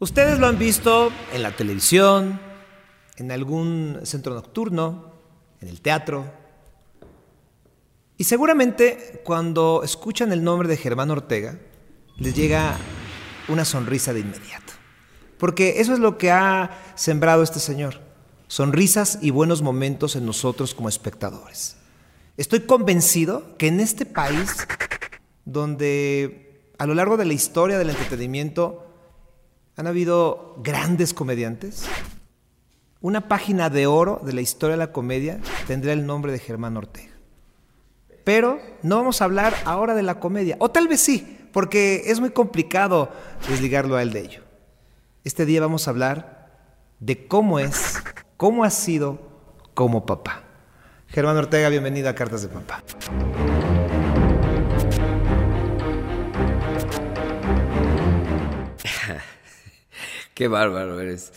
[0.00, 2.40] Ustedes lo han visto en la televisión,
[3.16, 5.10] en algún centro nocturno,
[5.60, 6.24] en el teatro.
[8.16, 11.58] Y seguramente cuando escuchan el nombre de Germán Ortega,
[12.16, 12.76] les llega
[13.48, 14.72] una sonrisa de inmediato.
[15.36, 18.00] Porque eso es lo que ha sembrado este señor.
[18.46, 21.76] Sonrisas y buenos momentos en nosotros como espectadores.
[22.36, 24.58] Estoy convencido que en este país,
[25.44, 28.87] donde a lo largo de la historia del entretenimiento
[29.78, 31.84] han habido grandes comediantes,
[33.00, 36.76] una página de oro de la historia de la comedia tendrá el nombre de Germán
[36.76, 37.12] Ortega.
[38.24, 42.18] Pero no vamos a hablar ahora de la comedia, o tal vez sí, porque es
[42.18, 43.12] muy complicado
[43.48, 44.42] desligarlo a él de ello.
[45.22, 46.50] Este día vamos a hablar
[46.98, 48.02] de cómo es,
[48.36, 49.20] cómo ha sido
[49.74, 50.42] como papá.
[51.06, 52.82] Germán Ortega, bienvenido a Cartas de Papá.
[60.38, 61.32] Qué bárbaro eres.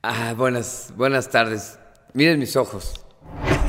[0.00, 1.78] Ah, buenas, buenas tardes.
[2.14, 2.94] Miren mis ojos.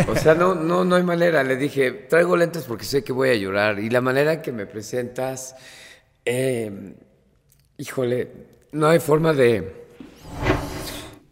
[0.07, 1.43] O sea, no, no, no hay manera.
[1.43, 3.79] Le dije, traigo lentes porque sé que voy a llorar.
[3.79, 5.57] Y la manera que me presentas,
[6.23, 6.95] eh,
[7.75, 8.31] híjole,
[8.71, 9.87] no hay forma de,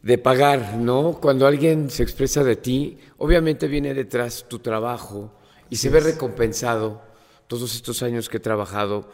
[0.01, 1.17] de pagar, ¿no?
[1.21, 5.33] Cuando alguien se expresa de ti, obviamente viene detrás tu trabajo
[5.69, 7.01] y se ve recompensado
[7.47, 9.09] todos estos años que he trabajado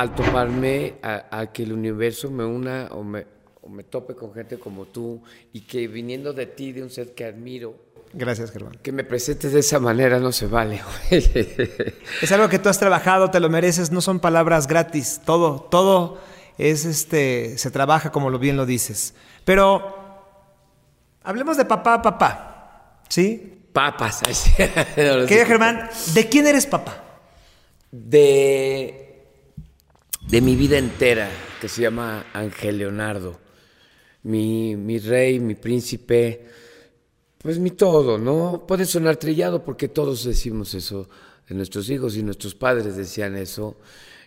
[0.00, 3.26] al toparme a, que el universo me una o me,
[3.62, 5.22] o me tope con gente como tú
[5.54, 8.78] y que viniendo de ti, de un ser que admiro, Gracias, Germán.
[8.82, 10.80] Que me presentes de esa manera no se vale.
[11.10, 16.18] es algo que tú has trabajado, te lo mereces, no son palabras gratis, todo, todo
[16.56, 19.14] es este, se trabaja como lo bien lo dices.
[19.44, 19.94] Pero
[21.24, 23.68] hablemos de papá, papá, ¿sí?
[23.72, 24.22] Papas.
[24.96, 27.02] Querido Germán, ¿de quién eres papá?
[27.90, 29.05] De,
[30.28, 33.38] de mi vida entera, que se llama Ángel Leonardo.
[34.24, 36.46] Mi, mi rey, mi príncipe,
[37.38, 38.64] pues mi todo, ¿no?
[38.66, 41.08] Puede sonar trillado porque todos decimos eso
[41.48, 43.78] de nuestros hijos y nuestros padres decían eso.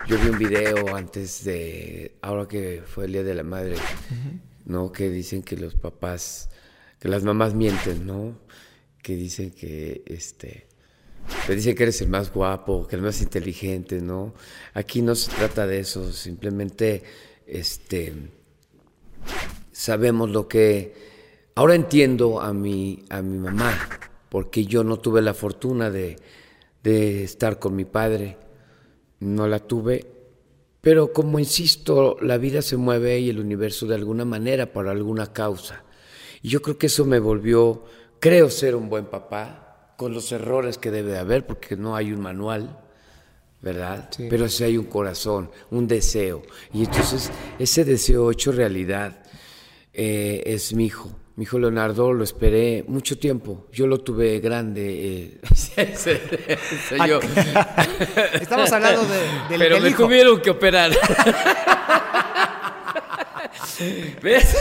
[0.07, 3.75] Yo vi un video antes de, ahora que fue el Día de la Madre,
[4.65, 4.93] ¿no?
[4.93, 6.49] Que dicen que los papás,
[6.97, 8.39] que las mamás mienten, ¿no?
[9.03, 10.68] Que dicen que, este,
[11.45, 14.33] te dicen que eres el más guapo, que el más inteligente, ¿no?
[14.73, 17.03] Aquí no se trata de eso, simplemente,
[17.45, 18.13] este,
[19.71, 20.93] sabemos lo que,
[21.55, 23.77] ahora entiendo a mi, a mi mamá,
[24.29, 26.17] porque yo no tuve la fortuna de,
[26.83, 28.37] de estar con mi padre
[29.19, 30.05] no la tuve,
[30.81, 35.33] pero como insisto, la vida se mueve y el universo de alguna manera, por alguna
[35.33, 35.83] causa.
[36.41, 37.83] Y yo creo que eso me volvió,
[38.19, 39.68] creo ser un buen papá,
[39.99, 42.79] con los errores que debe haber, porque no hay un manual,
[43.61, 44.09] ¿verdad?
[44.29, 46.41] Pero sí hay un corazón, un deseo.
[46.73, 47.29] Y entonces
[47.59, 49.21] ese deseo hecho realidad
[49.93, 51.11] eh, es mi hijo.
[51.35, 53.67] Mi hijo Leonardo lo esperé mucho tiempo.
[53.73, 55.35] Yo lo tuve grande.
[55.35, 55.41] Eh,
[58.41, 60.91] Estamos hablando de, del Pero me tuvieron que operar.
[64.21, 64.55] ¿Ves?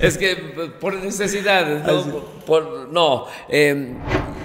[0.00, 0.36] es que
[0.80, 3.94] por necesidad, no, por, no em,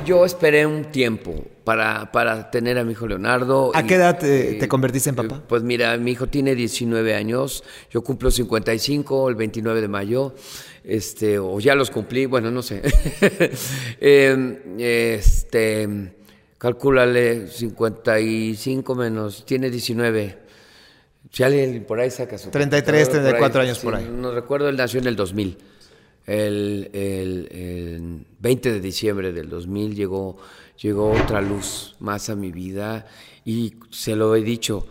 [0.06, 3.72] yo esperé un tiempo para, para, tener a mi hijo Leonardo.
[3.74, 5.44] ¿A qué edad te, convertiste en papá?
[5.48, 10.34] Pues mira, mi hijo tiene 19 años, yo cumplo 55 el 29 de mayo,
[10.84, 12.82] este, o ya los cumplí, bueno, no sé.
[14.00, 16.14] Em, este,
[16.58, 20.47] calcúlale 55 menos, tiene 19.
[21.32, 22.50] Si alguien por ahí saca su...
[22.50, 24.10] 33, 34 años por ahí.
[24.12, 25.58] No recuerdo, él nació en el 2000.
[26.26, 30.38] El, el, 20 de diciembre del 2000 llegó,
[30.82, 33.08] llegó otra luz más a mi vida
[33.46, 34.86] y se lo he dicho,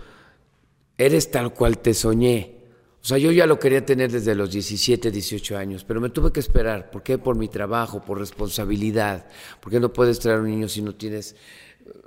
[0.97, 2.57] eres tal cual te soñé.
[3.03, 6.33] O sea, yo ya lo quería tener desde los 17, 18 años, pero me tuve
[6.33, 6.91] que esperar.
[6.91, 7.19] ¿Por qué?
[7.19, 9.27] Por mi trabajo, por responsabilidad.
[9.61, 11.37] Porque no puedes traer un niño si no tienes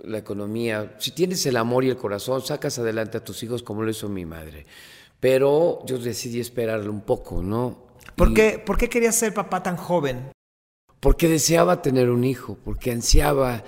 [0.03, 0.95] la economía.
[0.99, 4.09] Si tienes el amor y el corazón, sacas adelante a tus hijos como lo hizo
[4.09, 4.65] mi madre.
[5.19, 7.89] Pero yo decidí esperarlo un poco, ¿no?
[8.15, 10.31] ¿Por, qué, ¿Por qué querías ser papá tan joven?
[10.99, 13.63] Porque deseaba tener un hijo, porque ansiaba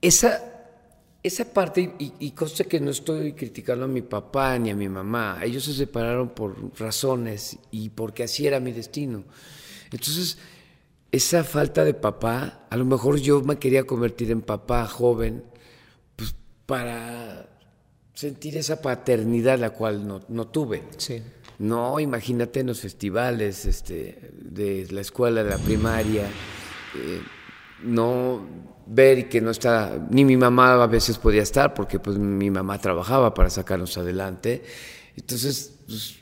[0.00, 0.42] esa,
[1.22, 4.88] esa parte, y, y cosa que no estoy criticando a mi papá ni a mi
[4.88, 9.24] mamá, ellos se separaron por razones y porque así era mi destino.
[9.90, 10.38] Entonces,
[11.14, 15.44] esa falta de papá, a lo mejor yo me quería convertir en papá joven,
[16.16, 16.34] pues
[16.66, 17.48] para
[18.14, 20.82] sentir esa paternidad la cual no, tuve.
[20.96, 21.22] Sí.
[21.60, 27.20] No, imagínate en los festivales este, de la escuela, de la primaria, eh,
[27.84, 28.44] no
[28.86, 32.80] ver que no está, ni mi mamá a veces podía estar porque pues mi mamá
[32.80, 34.64] trabajaba para sacarnos adelante.
[35.16, 36.16] Entonces, pues,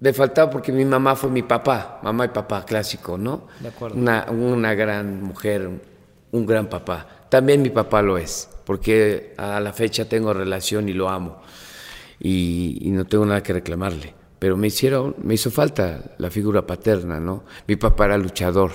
[0.00, 3.48] me faltaba porque mi mamá fue mi papá, mamá y papá clásico, ¿no?
[3.60, 3.96] De acuerdo.
[3.96, 5.68] Una, una gran mujer,
[6.30, 7.06] un gran papá.
[7.28, 11.40] También mi papá lo es, porque a la fecha tengo relación y lo amo.
[12.20, 14.14] Y, y no tengo nada que reclamarle.
[14.38, 17.44] Pero me hicieron, me hizo falta la figura paterna, ¿no?
[17.66, 18.72] Mi papá era luchador.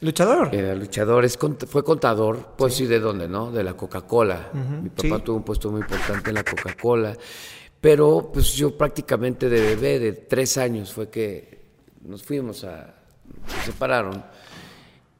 [0.00, 0.54] Luchador.
[0.54, 3.50] Era luchador, es fue contador, pues sí, ¿de dónde, no?
[3.50, 4.50] De la Coca-Cola.
[4.52, 5.22] Mi papá sí.
[5.24, 7.16] tuvo un puesto muy importante en la Coca-Cola.
[7.84, 11.58] Pero pues yo prácticamente de bebé, de tres años, fue que
[12.00, 12.94] nos fuimos a...
[13.46, 14.24] se separaron.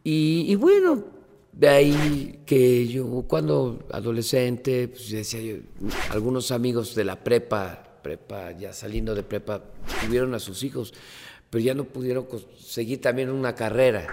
[0.03, 1.05] Y, y bueno,
[1.53, 5.57] de ahí que yo cuando adolescente, pues decía yo,
[6.09, 9.63] algunos amigos de la prepa, prepa, ya saliendo de prepa,
[10.03, 10.95] tuvieron a sus hijos,
[11.51, 12.27] pero ya no pudieron
[12.59, 14.07] seguir también una carrera.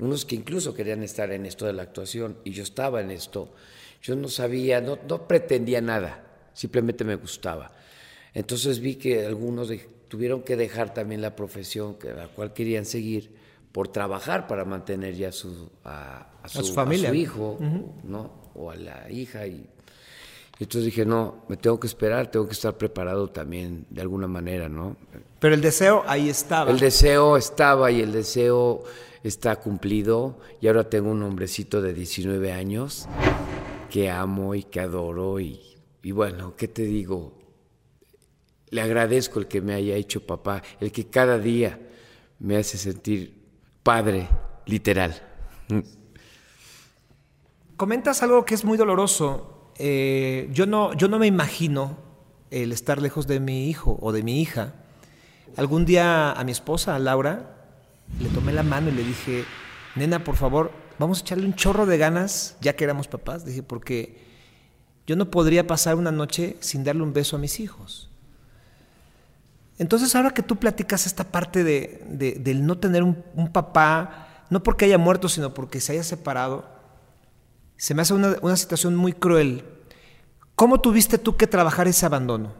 [0.00, 3.54] Unos que incluso querían estar en esto de la actuación, y yo estaba en esto.
[4.02, 7.72] Yo no sabía, no, no pretendía nada, simplemente me gustaba.
[8.36, 12.84] Entonces vi que algunos de- tuvieron que dejar también la profesión que la cual querían
[12.84, 13.34] seguir
[13.72, 17.08] por trabajar para mantener ya su, a, a su, su familia.
[17.08, 17.58] a su hijo,
[18.04, 18.30] ¿no?
[18.54, 19.46] O a la hija.
[19.46, 19.66] Y,
[20.58, 24.26] y entonces dije, no, me tengo que esperar, tengo que estar preparado también de alguna
[24.26, 24.96] manera, ¿no?
[25.40, 26.70] Pero el deseo ahí estaba.
[26.70, 28.84] El deseo estaba y el deseo
[29.22, 33.06] está cumplido y ahora tengo un hombrecito de 19 años
[33.90, 35.60] que amo y que adoro y,
[36.02, 37.32] y bueno, ¿qué te digo?
[38.70, 41.78] Le agradezco el que me haya hecho papá, el que cada día
[42.38, 43.34] me hace sentir
[43.82, 44.28] padre,
[44.66, 45.22] literal.
[47.76, 49.72] Comentas algo que es muy doloroso.
[49.78, 51.98] Eh, yo, no, yo no me imagino
[52.50, 54.74] el estar lejos de mi hijo o de mi hija.
[55.56, 57.56] Algún día a mi esposa, a Laura,
[58.20, 59.44] le tomé la mano y le dije,
[59.94, 63.44] nena, por favor, vamos a echarle un chorro de ganas, ya que éramos papás.
[63.44, 64.18] Dije, porque
[65.06, 68.05] yo no podría pasar una noche sin darle un beso a mis hijos.
[69.78, 74.44] Entonces, ahora que tú platicas esta parte de, de- del no tener un, un papá,
[74.50, 76.64] no porque haya muerto, sino porque se haya separado,
[77.76, 79.64] se me hace una, una situación muy cruel.
[80.54, 82.54] ¿Cómo tuviste tú que trabajar ese abandono?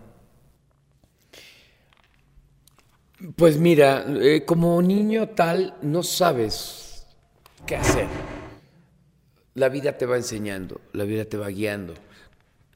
[3.35, 7.07] Pues mira, eh, como niño tal, no sabes
[7.65, 8.07] qué hacer.
[9.55, 11.95] La vida te va enseñando, la vida te va guiando.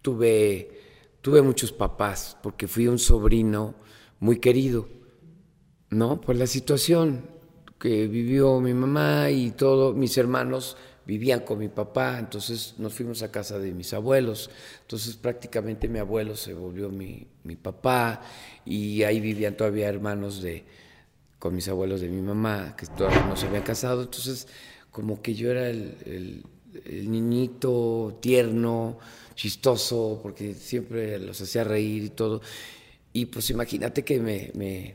[0.02, 0.80] Tuve,
[1.20, 3.74] tuve muchos papás porque fui un sobrino
[4.20, 4.88] muy querido,
[5.90, 6.20] ¿no?
[6.20, 7.22] Por la situación
[7.78, 10.76] que vivió mi mamá y todo, mis hermanos
[11.06, 14.50] vivían con mi papá, entonces nos fuimos a casa de mis abuelos,
[14.82, 18.22] entonces prácticamente mi abuelo se volvió mi, mi papá
[18.64, 20.64] y ahí vivían todavía hermanos de,
[21.38, 24.46] con mis abuelos de mi mamá, que todavía no se habían casado, entonces
[24.90, 26.44] como que yo era el, el-
[26.84, 28.98] el niñito tierno,
[29.34, 32.40] chistoso, porque siempre los hacía reír y todo,
[33.12, 34.94] y pues imagínate que me, me,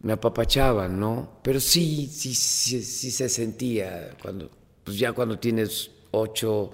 [0.00, 1.40] me apapachaban, ¿no?
[1.42, 4.50] Pero sí, sí, sí, sí se sentía cuando,
[4.84, 6.70] pues ya cuando tienes ocho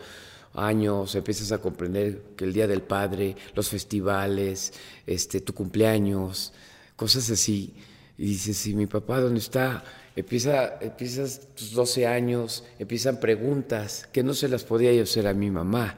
[0.54, 4.72] años, empiezas a comprender que el Día del Padre, los festivales,
[5.06, 6.52] este, tu cumpleaños,
[6.96, 7.74] cosas así,
[8.16, 9.84] y dices, ¿y mi papá dónde está?
[10.16, 15.34] Empieza, empiezas tus 12 años, empiezan preguntas que no se las podía yo hacer a
[15.34, 15.96] mi mamá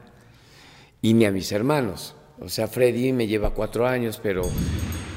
[1.01, 2.13] y ni a mis hermanos.
[2.41, 4.41] O sea, Freddy me lleva cuatro años, pero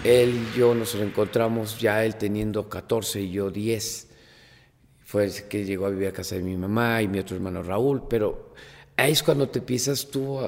[0.05, 4.09] él y yo nos reencontramos ya él teniendo 14 y yo 10.
[5.01, 7.63] Fue el que llegó a vivir a casa de mi mamá y mi otro hermano
[7.63, 8.53] Raúl, pero
[8.97, 10.39] ahí es cuando te empiezas tú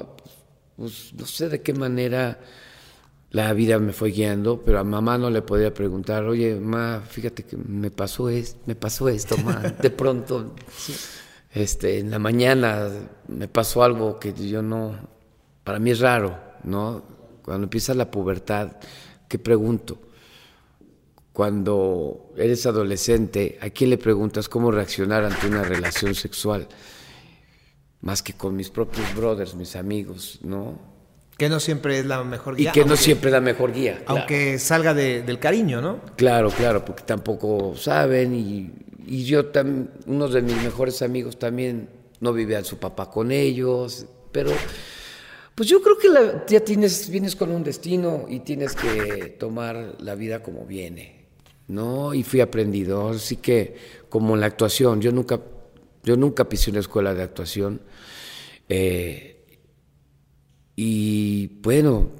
[0.75, 2.39] pues no sé de qué manera
[3.31, 7.43] la vida me fue guiando, pero a mamá no le podía preguntar, oye, mamá, fíjate
[7.43, 9.35] que me pasó esto, me pasó esto.
[9.81, 10.55] De pronto,
[11.51, 12.87] este, en la mañana
[13.27, 14.95] me pasó algo que yo no,
[15.63, 17.03] para mí es raro, ¿no?
[17.43, 18.73] Cuando empieza la pubertad,
[19.27, 19.99] ¿qué pregunto?
[21.33, 26.67] Cuando eres adolescente, ¿a quién le preguntas cómo reaccionar ante una relación sexual?
[28.01, 30.79] Más que con mis propios brothers, mis amigos, ¿no?
[31.37, 32.71] Que no siempre es la mejor Y guía.
[32.71, 34.03] que no siempre es la mejor guía.
[34.03, 34.21] claro.
[34.21, 35.99] Aunque salga de- del cariño, ¿no?
[36.15, 38.71] Claro, claro, porque tampoco saben y,
[39.05, 44.07] y yo también, unos de mis mejores amigos también no vivían su papá con ellos,
[44.31, 44.49] pero
[45.57, 49.95] pues yo creo que la- ya tienes, vienes con un destino y tienes que tomar
[49.99, 51.25] la vida como viene,
[51.67, 52.13] ¿no?
[52.13, 53.75] Y fui aprendido, así que
[54.07, 55.41] como en la actuación, yo nunca,
[56.03, 57.81] yo nunca pisé una escuela de actuación,
[58.69, 59.43] eh,
[60.75, 62.11] y bueno,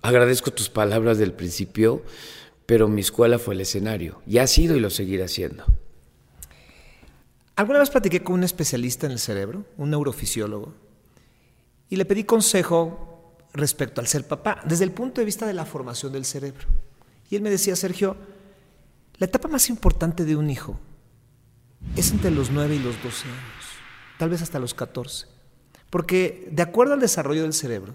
[0.00, 2.04] agradezco tus palabras del principio,
[2.66, 4.22] pero mi escuela fue el escenario.
[4.28, 5.64] Y ha sido y lo seguirá siendo.
[7.56, 10.72] Alguna vez platiqué con un especialista en el cerebro, un neurofisiólogo,
[11.90, 15.66] y le pedí consejo respecto al ser papá, desde el punto de vista de la
[15.66, 16.68] formación del cerebro.
[17.28, 18.16] Y él me decía, Sergio,
[19.18, 20.78] la etapa más importante de un hijo
[21.96, 23.64] es entre los 9 y los 12 años,
[24.18, 25.26] tal vez hasta los 14.
[25.90, 27.94] Porque de acuerdo al desarrollo del cerebro,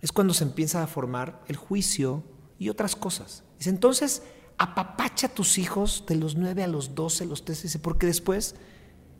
[0.00, 2.24] es cuando se empieza a formar el juicio
[2.58, 3.44] y otras cosas.
[3.56, 4.22] Dice, entonces,
[4.58, 8.56] apapacha a tus hijos de los 9 a los 12, los 13, porque después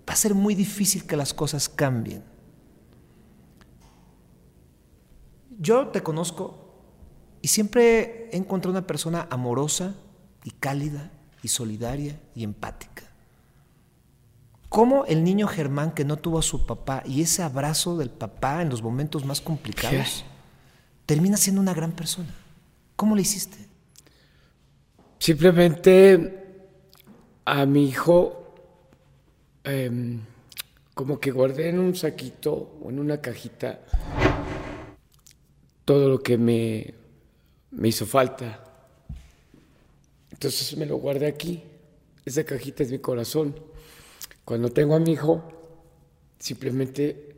[0.08, 2.33] va a ser muy difícil que las cosas cambien.
[5.58, 6.64] Yo te conozco
[7.42, 9.94] y siempre he encontrado una persona amorosa
[10.44, 11.10] y cálida
[11.42, 13.04] y solidaria y empática.
[14.68, 18.62] ¿Cómo el niño Germán que no tuvo a su papá y ese abrazo del papá
[18.62, 20.24] en los momentos más complicados
[21.06, 22.34] termina siendo una gran persona?
[22.96, 23.58] ¿Cómo lo hiciste?
[25.18, 26.44] Simplemente
[27.44, 28.54] a mi hijo,
[29.64, 30.20] em,
[30.94, 33.80] como que guardé en un saquito o en una cajita
[35.84, 36.94] todo lo que me,
[37.70, 38.64] me hizo falta.
[40.30, 41.62] Entonces me lo guardé aquí.
[42.24, 43.54] Esa cajita es mi corazón.
[44.44, 45.42] Cuando tengo a mi hijo,
[46.38, 47.36] simplemente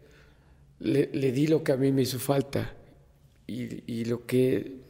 [0.81, 2.75] le, di lo que a mí me hizo falta
[3.47, 4.81] y, lo que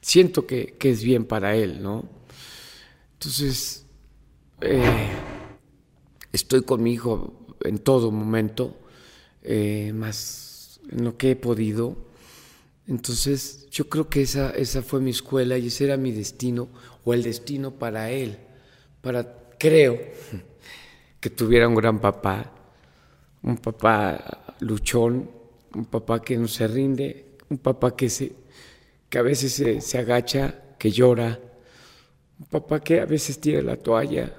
[0.00, 2.08] siento que, es bien para él, ¿no?
[3.14, 3.84] Entonces,
[4.60, 5.08] eh,
[6.32, 7.32] estoy con mi hijo
[7.64, 8.76] en todo momento,
[9.42, 11.96] eh, más en lo que he podido.
[12.86, 16.68] Entonces, yo creo que esa, esa fue mi escuela y ese era mi destino,
[17.04, 18.38] o el destino para él,
[19.00, 19.98] para, creo,
[21.20, 22.52] que tuviera un gran papá,
[23.42, 25.30] un papá luchón,
[25.74, 28.32] un papá que no se rinde, un papá que, se,
[29.08, 31.40] que a veces se, se agacha, que llora,
[32.38, 34.34] un papá que a veces tira la toalla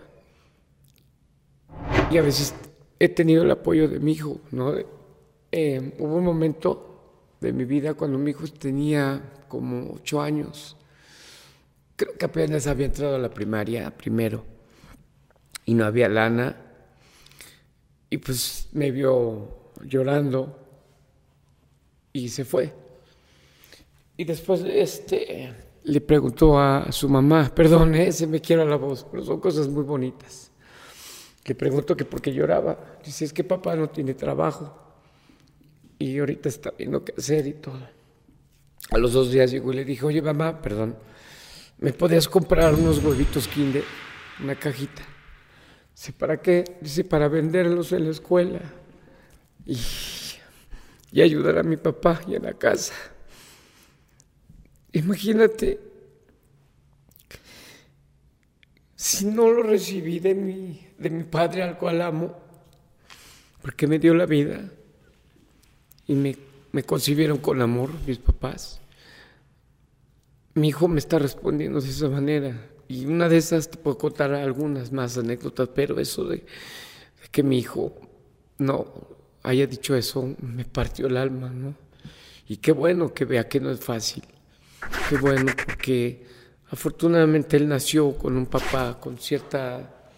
[2.12, 2.54] y a veces
[3.00, 4.76] he tenido el apoyo de mi hijo, ¿no?
[5.52, 6.95] Eh, hubo un momento
[7.42, 10.78] de mi vida cuando mi hijo tenía como ocho años.
[11.96, 14.44] Creo que apenas había entrado a la primaria primero
[15.66, 16.62] y no había lana.
[18.10, 20.60] Y pues me vio llorando
[22.14, 22.74] y se fue.
[24.18, 29.24] Y después este, le preguntó a su mamá, perdón, se me quiera la voz, pero
[29.24, 30.52] son cosas muy bonitas.
[31.46, 32.98] Le preguntó que por qué lloraba.
[33.04, 34.85] Dice, es que papá no tiene trabajo
[35.98, 37.88] y ahorita está viendo qué hacer y todo.
[38.92, 40.96] A los dos días llegó y le dije, oye mamá, perdón,
[41.80, 43.84] ¿me podías comprar unos huevitos Kinder?
[44.44, 45.02] Una cajita.
[45.96, 46.78] Dice, ¿para qué?
[46.82, 48.60] Dice, para venderlos en la escuela
[49.66, 49.80] y,
[51.12, 52.94] y ayudar a mi papá y en la casa.
[54.92, 55.80] Imagínate,
[58.96, 62.38] si no lo recibí de mi, de mi padre al cual amo,
[63.62, 64.70] porque me dio la vida
[66.08, 66.38] y me,
[66.72, 68.82] me concibieron con amor mis papás.
[70.54, 72.70] Mi hijo me está respondiendo de esa manera.
[72.88, 76.46] Y una de esas te puedo contar algunas más anécdotas, pero eso de,
[77.32, 77.94] que mi hijo
[78.58, 78.86] no
[79.44, 81.76] haya dicho eso me partió el alma, ¿no?
[82.48, 84.24] Y qué bueno que vea que no es fácil.
[85.10, 86.26] Qué bueno porque
[86.70, 90.12] afortunadamente él nació con un papá con cierta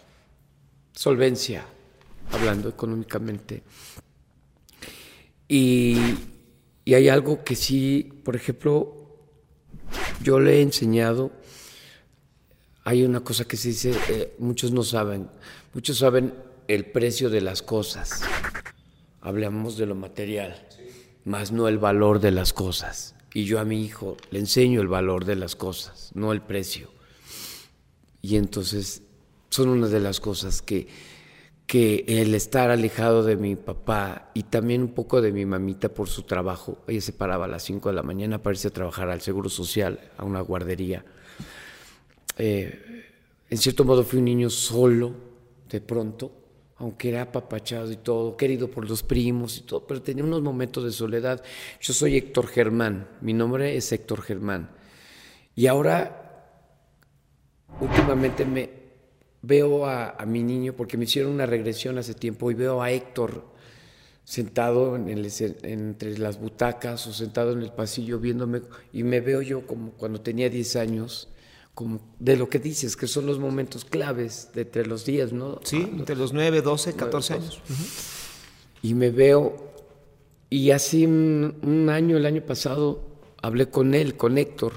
[0.91, 1.65] solvencia,
[2.31, 3.63] hablando económicamente.
[5.47, 5.97] Y,
[6.85, 8.95] hay algo que sí, por ejemplo,
[10.21, 11.31] yo le he enseñado,
[12.83, 15.29] hay una cosa que se dice, eh, muchos no saben,
[15.73, 16.33] muchos saben
[16.67, 18.21] el precio de las cosas.
[19.21, 20.65] Hablamos de lo material,
[21.25, 23.15] más no el valor de las cosas.
[23.33, 26.89] Y yo a mi hijo le enseño el valor de las cosas, no el precio.
[28.21, 29.03] Y entonces
[29.49, 30.87] son una de las cosas que
[31.67, 36.07] que el estar alejado de mi papá y también un poco de mi mamita por
[36.07, 39.09] su trabajo, ella se paraba a las 5 de la mañana para irse a trabajar
[39.09, 41.03] al Seguro Social, a una guardería.
[42.37, 43.03] Eh,
[43.49, 45.13] en cierto modo fui un niño solo,
[45.69, 46.31] de pronto,
[46.77, 50.85] aunque era apapachado y todo, querido por los primos y todo, pero tenía unos momentos
[50.85, 51.43] de soledad.
[51.81, 54.69] Yo soy Héctor Germán, mi nombre es Héctor Germán.
[55.53, 56.53] Y ahora,
[57.81, 58.76] últimamente me,
[59.41, 63.45] veo a, mi niño, porque me hicieron una regresión hace tiempo, y veo a Héctor
[64.23, 65.07] sentado en
[65.63, 70.19] entre las butacas o sentado en el pasillo viéndome, y me veo yo como cuando
[70.19, 71.29] tenía 10 años,
[71.73, 75.59] como de lo que dices, que son los momentos claves de entre los días, ¿no?
[75.63, 77.61] Sí, entre los 9, 12, 14 años.
[78.81, 79.71] Y me veo,
[80.49, 83.05] y hace un año, el año pasado,
[83.41, 84.73] hablé con él, con Héctor,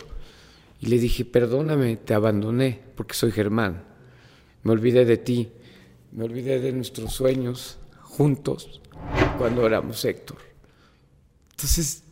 [0.78, 3.89] y le dije, perdóname, te abandoné, porque soy Germán
[4.62, 5.50] me olvidé de ti,
[6.12, 8.80] me olvidé de nuestros sueños juntos
[9.38, 10.38] cuando éramos Héctor.
[11.52, 12.02] Entonces,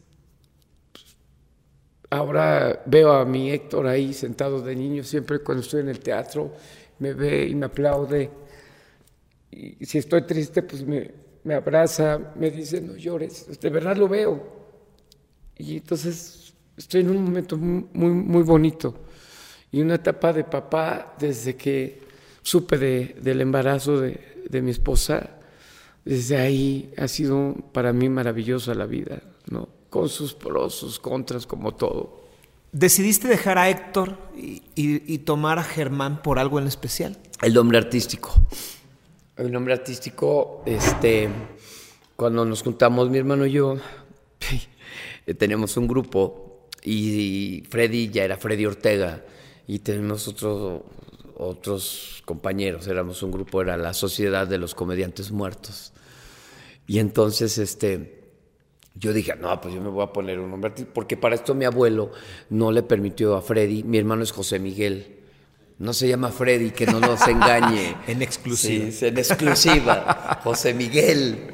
[2.11, 6.52] ahora veo a mi Héctor ahí sentado de niño, siempre cuando estoy en el teatro,
[6.99, 8.31] me ve y me aplaude.
[9.50, 11.11] Y si estoy triste, pues me,
[11.45, 14.59] me abraza, me dice, no llores, de verdad lo veo.
[15.57, 18.95] Y entonces estoy en un momento muy, muy bonito
[19.73, 22.07] y una etapa de papá desde que
[22.49, 25.31] supe de, del embarazo de, de, mi esposa.
[26.05, 29.69] Desde ahí ha sido para mí maravillosa la vida, ¿no?
[29.90, 32.23] Con sus pros, sus contras, como todo.
[32.73, 37.19] ¿Decidiste dejar a Héctor y, y, y tomar a Germán por algo en especial?
[37.43, 38.33] El nombre artístico.
[39.37, 41.28] El nombre artístico, este,
[42.17, 43.76] cuando nos juntamos mi hermano y yo,
[45.38, 49.23] tenemos un grupo y Freddy ya era Freddy Ortega
[49.67, 50.87] y tenemos otro,
[51.38, 55.92] otros compañeros, éramos un grupo, era la Sociedad de los Comediantes Muertos.
[56.87, 58.25] Y entonces, este,
[58.95, 61.64] yo dije, no, pues yo me voy a poner un nombre, porque para esto mi
[61.64, 62.11] abuelo
[62.50, 65.18] no le permitió a Freddy, mi hermano es José Miguel,
[65.78, 67.95] no se llama Freddy, que no nos engañe.
[68.09, 68.90] en exclusiva.
[68.90, 70.40] Sí, en exclusiva.
[70.42, 71.52] José Miguel,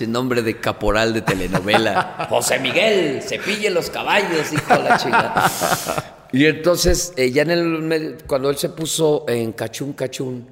[0.00, 2.28] un nombre de caporal de telenovela.
[2.30, 6.14] José Miguel, cepille los caballos, hijo de la chica.
[6.34, 10.48] Y entonces, eh, ya en el, cuando él se puso en Cachún Cachún,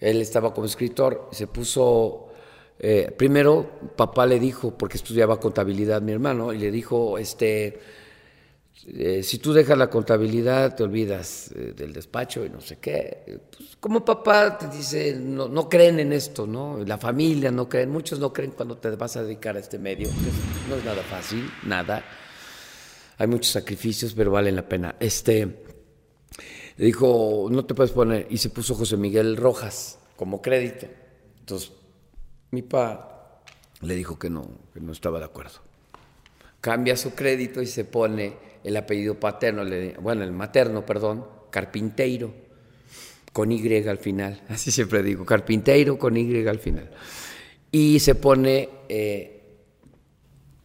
[0.00, 2.32] él estaba como escritor, se puso,
[2.80, 7.78] eh, primero papá le dijo, porque estudiaba contabilidad mi hermano, y le dijo, este,
[8.88, 13.38] eh, si tú dejas la contabilidad te olvidas eh, del despacho y no sé qué.
[13.56, 16.78] Pues, como papá te dice, no, no, creen en esto, ¿no?
[16.84, 20.08] La familia no creen, muchos no creen cuando te vas a dedicar a este medio,
[20.68, 22.02] no es nada fácil, nada
[23.20, 24.96] hay muchos sacrificios, pero valen la pena.
[24.98, 25.62] Este,
[26.78, 30.86] dijo, no te puedes poner, y se puso José Miguel Rojas como crédito.
[31.38, 31.70] Entonces,
[32.50, 33.42] mi pa
[33.82, 35.58] le dijo que no, que no estaba de acuerdo.
[36.62, 39.64] Cambia su crédito y se pone el apellido paterno,
[40.00, 42.32] bueno, el materno, perdón, Carpinteiro,
[43.34, 44.40] con Y al final.
[44.48, 46.90] Así siempre digo, Carpinteiro con Y al final.
[47.70, 49.39] Y se pone, eh,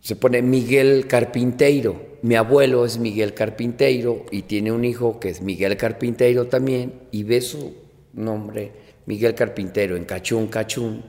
[0.06, 5.42] se pone Miguel Carpinteiro mi abuelo es Miguel Carpinteiro y tiene un hijo que es
[5.42, 7.76] Miguel Carpinteiro también y ve su
[8.14, 8.72] nombre
[9.06, 11.04] Miguel Carpinteiro en Cachún, Cachún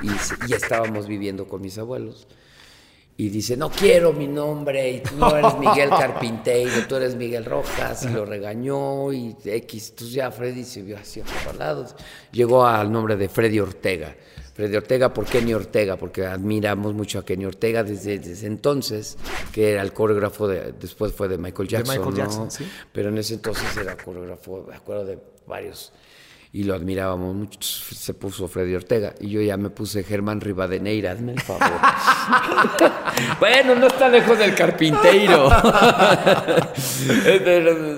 [0.00, 2.28] y ya estábamos viviendo con mis abuelos.
[3.16, 7.44] Y dice, no quiero mi nombre, y tú no eres Miguel Carpinteiro, tú eres Miguel
[7.44, 9.90] Rojas, y lo regañó, y X.
[9.90, 11.94] Entonces ya Freddy se vio así a lados.
[12.30, 14.16] Llegó al nombre de Freddy Ortega.
[14.54, 19.16] Freddy Ortega por Kenny Ortega, porque admiramos mucho a Kenny Ortega desde, desde entonces,
[19.52, 21.94] que era el coreógrafo, de, después fue de Michael Jackson.
[21.94, 22.66] De Michael Jackson, ¿sí?
[22.92, 25.92] Pero en ese entonces era coreógrafo, me acuerdo de varios
[26.54, 27.58] y lo admirábamos mucho.
[27.62, 31.62] Se puso Freddy Ortega y yo ya me puse Germán Rivadeneira, hazme el favor.
[33.40, 35.46] bueno, no está lejos del carpinteiro.
[35.46, 35.50] o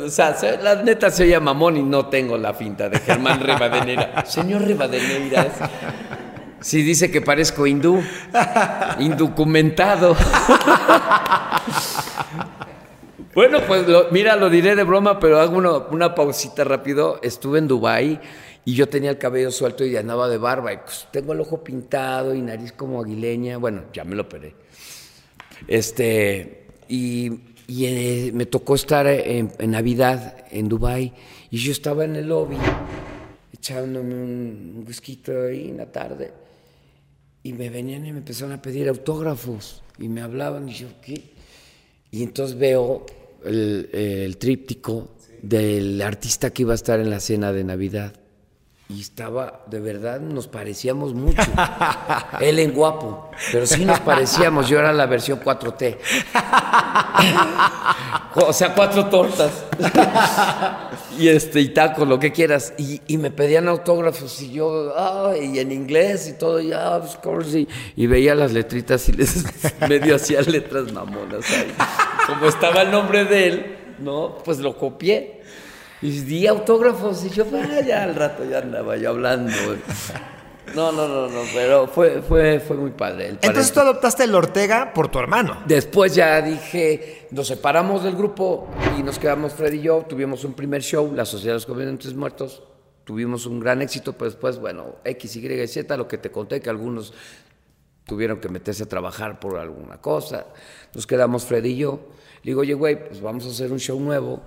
[0.08, 4.24] sea, la neta se llama mamón y no tengo la finta de Germán Rivadeneira.
[4.26, 5.48] Señor Rivadeneira,
[6.64, 8.02] si dice que parezco hindú,
[8.98, 10.16] indocumentado.
[13.34, 17.18] Bueno, pues mira, lo diré de broma, pero hago una, una pausita rápido.
[17.22, 18.18] Estuve en Dubái
[18.64, 20.72] y yo tenía el cabello suelto y andaba de barba.
[20.72, 23.58] Y pues tengo el ojo pintado y nariz como aguileña.
[23.58, 24.54] Bueno, ya me lo operé.
[25.68, 31.12] Este, y, eh, me tocó estar en, Navidad en Dubai
[31.50, 32.56] y yo estaba en el lobby
[33.52, 36.43] echándome un whisky ahí en la tarde
[37.44, 41.22] y me venían y me empezaron a pedir autógrafos y me hablaban y yo, ¿qué?
[42.10, 43.06] Y entonces veo
[43.44, 45.10] el, el tríptico
[45.42, 48.14] del artista que iba a estar en la cena de Navidad
[48.86, 51.40] y estaba, de verdad, nos parecíamos mucho.
[52.40, 54.68] Él en guapo, pero sí nos parecíamos.
[54.68, 55.96] Yo era la versión 4T.
[58.34, 59.64] o sea, cuatro tortas.
[61.18, 62.74] y este, y tacos, lo que quieras.
[62.76, 64.92] Y, y, me pedían autógrafos y yo,
[65.34, 69.12] y en inglés y todo, y, ah, of course, y, y, veía las letritas y
[69.12, 69.44] les
[69.88, 71.72] medio hacía letras mamonas ahí.
[72.26, 74.36] Como estaba el nombre de él, ¿no?
[74.44, 75.43] Pues lo copié.
[76.02, 79.52] Y di autógrafos y yo, vaya, al rato ya andaba yo hablando.
[80.74, 83.26] No, no, no, no, pero fue, fue, fue muy padre.
[83.28, 85.62] El Entonces tú adoptaste el Ortega por tu hermano.
[85.66, 90.54] Después ya dije, nos separamos del grupo y nos quedamos Fred y yo, tuvimos un
[90.54, 92.62] primer show, la Sociedad de los Comediantes Muertos,
[93.04, 96.70] tuvimos un gran éxito, pero después, bueno, X, Y, Z, lo que te conté, que
[96.70, 97.12] algunos
[98.06, 100.46] tuvieron que meterse a trabajar por alguna cosa,
[100.92, 102.00] nos quedamos Fred y yo.
[102.42, 104.42] Le digo, oye, güey, pues vamos a hacer un show nuevo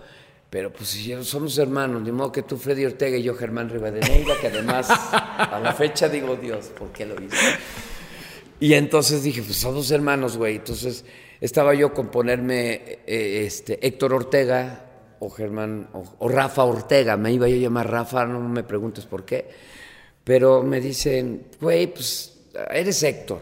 [0.50, 4.36] pero pues si somos hermanos, de modo que tú, Freddy Ortega y yo, Germán Rivadeneira,
[4.40, 7.36] que además a la fecha digo, Dios, ¿por qué lo hice?
[8.60, 10.56] Y entonces dije, pues somos hermanos, güey.
[10.56, 11.06] Entonces
[11.42, 14.84] estaba yo con ponerme eh, este, Héctor Ortega
[15.20, 19.26] o Germán o, Rafa Ortega, me iba yo a llamar Rafa, no me preguntes por
[19.26, 19.50] qué,
[20.24, 23.42] pero me dicen, güey, pues eres Héctor,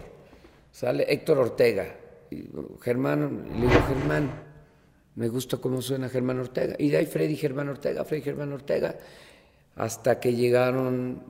[0.71, 1.97] sale Héctor Ortega,
[2.31, 2.45] y
[2.81, 4.44] Germán, le digo Germán,
[5.15, 8.95] me gusta cómo suena Germán Ortega, y de ahí Freddy Germán Ortega, Freddy Germán Ortega,
[9.75, 11.23] hasta que llegaron,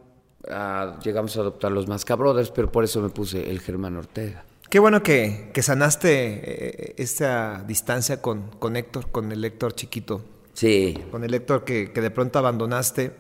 [0.50, 4.44] a, llegamos a adoptar los Masca Brothers, pero por eso me puse el Germán Ortega.
[4.70, 10.26] Qué bueno que, sanaste eh, esta distancia con, con Héctor, con el Héctor chiquito.
[10.54, 11.04] Sí.
[11.12, 13.12] Con el Héctor que, que de pronto abandonaste.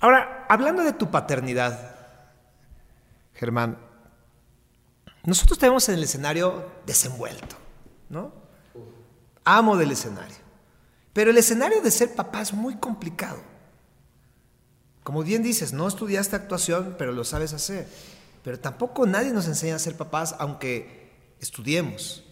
[0.00, 1.94] Ahora, hablando de tu paternidad,
[3.34, 3.78] Germán,
[5.24, 7.56] nosotros tenemos en el escenario desenvuelto,
[8.10, 8.41] ¿no?
[9.44, 10.36] Amo del escenario.
[11.12, 13.40] Pero el escenario de ser papá es muy complicado.
[15.02, 17.88] Como bien dices, no estudiaste actuación, pero lo sabes hacer.
[18.44, 22.24] Pero tampoco nadie nos enseña a ser papás, aunque estudiemos.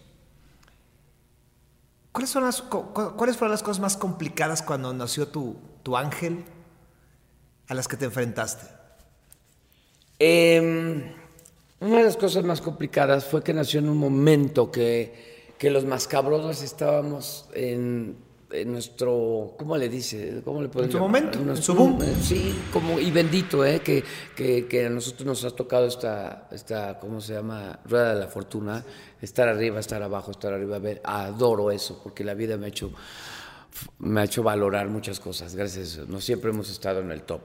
[2.11, 6.43] ¿Cuáles, son las, ¿Cuáles fueron las cosas más complicadas cuando nació tu, tu ángel
[7.67, 8.67] a las que te enfrentaste?
[10.19, 11.13] Em,
[11.79, 15.30] una de las cosas más complicadas fue que nació en un momento que,
[15.61, 18.17] que los mascabrodos estábamos en
[18.51, 20.41] en nuestro, ¿cómo le dice?
[20.43, 21.99] ¿Cómo le en su momento, en su boom.
[22.19, 23.79] Sí, como, y bendito, ¿eh?
[23.79, 24.03] Que,
[24.35, 27.79] que, que, a nosotros nos ha tocado esta, esta, ¿cómo se llama?
[27.85, 28.83] Rueda de la fortuna,
[29.21, 32.91] estar arriba, estar abajo, estar arriba, ver, adoro eso, porque la vida me ha hecho,
[33.99, 36.05] me ha hecho valorar muchas cosas, gracias a eso.
[36.09, 37.41] No siempre hemos estado en el top,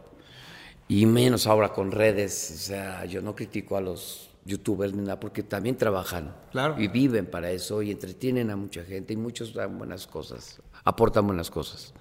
[0.88, 5.20] y menos ahora con redes, o sea, yo no critico a los youtubers ni nada,
[5.20, 6.80] porque también trabajan claro.
[6.80, 11.26] y viven para eso y entretienen a mucha gente y muchos dan buenas cosas aportan
[11.26, 11.92] buenas cosas.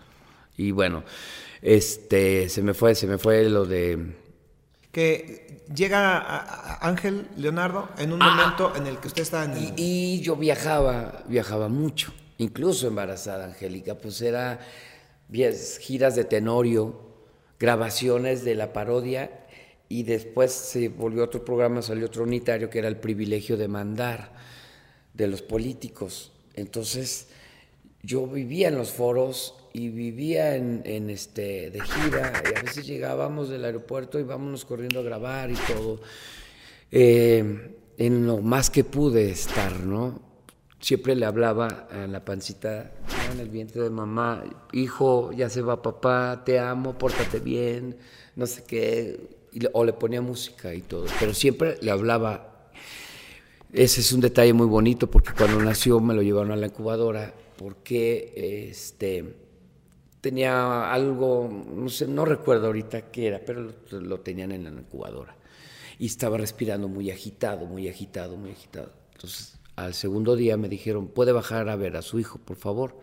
[0.56, 1.04] Y bueno,
[1.62, 4.16] este, se me fue, se me fue lo de...
[4.92, 9.74] Que llega Ángel Leonardo en un ah, momento en el que usted está en...
[9.76, 14.60] Y, yo viajaba, viajaba mucho, incluso embarazada, Angélica, pues era
[15.82, 17.02] giras de Tenorio,
[17.60, 19.45] grabaciones de la parodia
[19.96, 24.34] y después se volvió otro programa, salió otro unitario que era el privilegio de mandar
[25.14, 26.34] de los políticos.
[26.54, 27.30] Entonces
[28.04, 33.48] yo vivía en los foros y vivía en, este, de gira y a veces llegábamos
[33.48, 36.02] del aeropuerto y vámonos corriendo a grabar y todo.
[36.92, 40.20] Eh, en lo más que pude estar, ¿no?
[40.82, 42.92] Siempre le hablaba a la pancita,
[43.32, 47.96] en el vientre de mamá, hijo, ya se va papá, te amo, pórtate bien,
[48.36, 49.36] no sé qué,
[49.74, 52.72] o le ponía música y todo, pero siempre le hablaba.
[53.72, 57.34] Ese es un detalle muy bonito porque cuando nació me lo llevaron a la incubadora
[57.58, 59.36] porque este,
[60.22, 65.36] tenía algo, no sé, no recuerdo ahorita qué era, pero lo, tenían en la incubadora.
[66.00, 68.92] Y estaba respirando muy agitado, muy agitado, muy agitado.
[69.14, 73.00] Entonces, al segundo día me dijeron, puede bajar a ver a su hijo, por favor.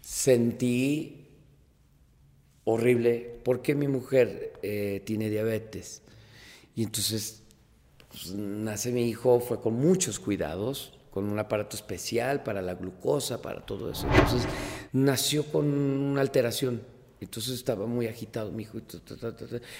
[0.00, 1.19] Sentí
[2.72, 6.02] horrible porque mi mujer eh, tiene diabetes.
[6.74, 7.42] Y entonces
[8.08, 13.42] pues, nace mi hijo, fue con muchos cuidados, con un aparato especial para la glucosa,
[13.42, 14.06] para todo eso.
[14.08, 14.48] Entonces
[14.92, 16.82] nació con una alteración.
[17.20, 18.78] Entonces estaba muy agitado mi hijo.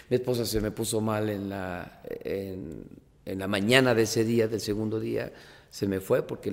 [0.09, 2.85] Mi esposa se me puso mal en la, en,
[3.25, 5.33] la mañana de ese día, del segundo día.
[5.71, 6.51] Se me fue porque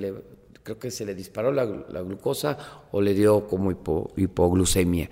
[0.63, 2.57] creo que se le disparó la, glucosa
[2.91, 3.71] o le dio como
[4.15, 5.09] hipoglucemia,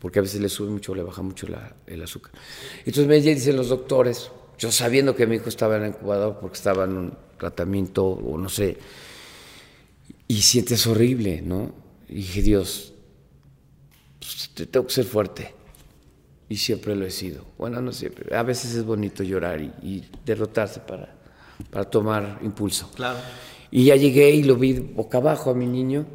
[0.00, 1.46] porque a veces le sube mucho, le baja mucho
[1.86, 2.32] el azúcar.
[2.78, 6.56] Entonces me dicen los doctores, yo sabiendo que mi hijo estaba en el incubador porque
[6.56, 8.78] estaba en un tratamiento o no sé,
[10.26, 11.72] y sientes horrible, ¿no?
[12.08, 12.94] Y dije, Dios,
[14.18, 15.54] pues, tengo que ser fuerte.
[16.48, 17.44] Y siempre lo he sido.
[17.58, 18.34] Bueno, no siempre.
[18.36, 21.14] A veces es bonito llorar y, derrotarse para,
[21.70, 22.90] para tomar impulso.
[22.94, 23.18] Claro.
[23.70, 26.06] Y ya llegué y lo vi boca abajo a mi niño.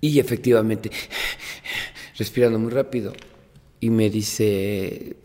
[0.00, 0.90] Y efectivamente,
[2.16, 3.12] respirando muy rápido.
[3.80, 5.16] Y me dice,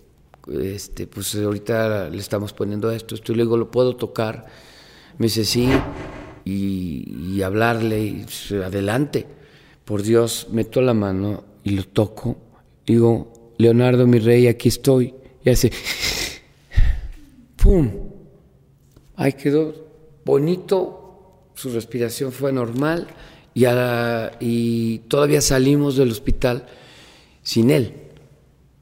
[0.51, 3.31] este, pues ahorita le estamos poniendo esto, esto.
[3.31, 4.45] Y luego lo puedo tocar.
[5.17, 5.69] Me dice, sí,
[6.45, 8.25] y, hablarle, y,
[8.63, 9.25] adelante.
[9.85, 12.37] Por Dios, meto la mano y lo toco.
[12.85, 15.13] Digo, Leonardo, mi rey, aquí estoy.
[15.43, 15.71] Y hace,
[17.55, 17.89] ¡pum!
[19.15, 19.87] Ahí quedó
[20.25, 23.07] bonito, su respiración fue normal
[23.57, 23.65] y,
[24.39, 26.67] y todavía salimos del hospital
[27.41, 27.93] sin él.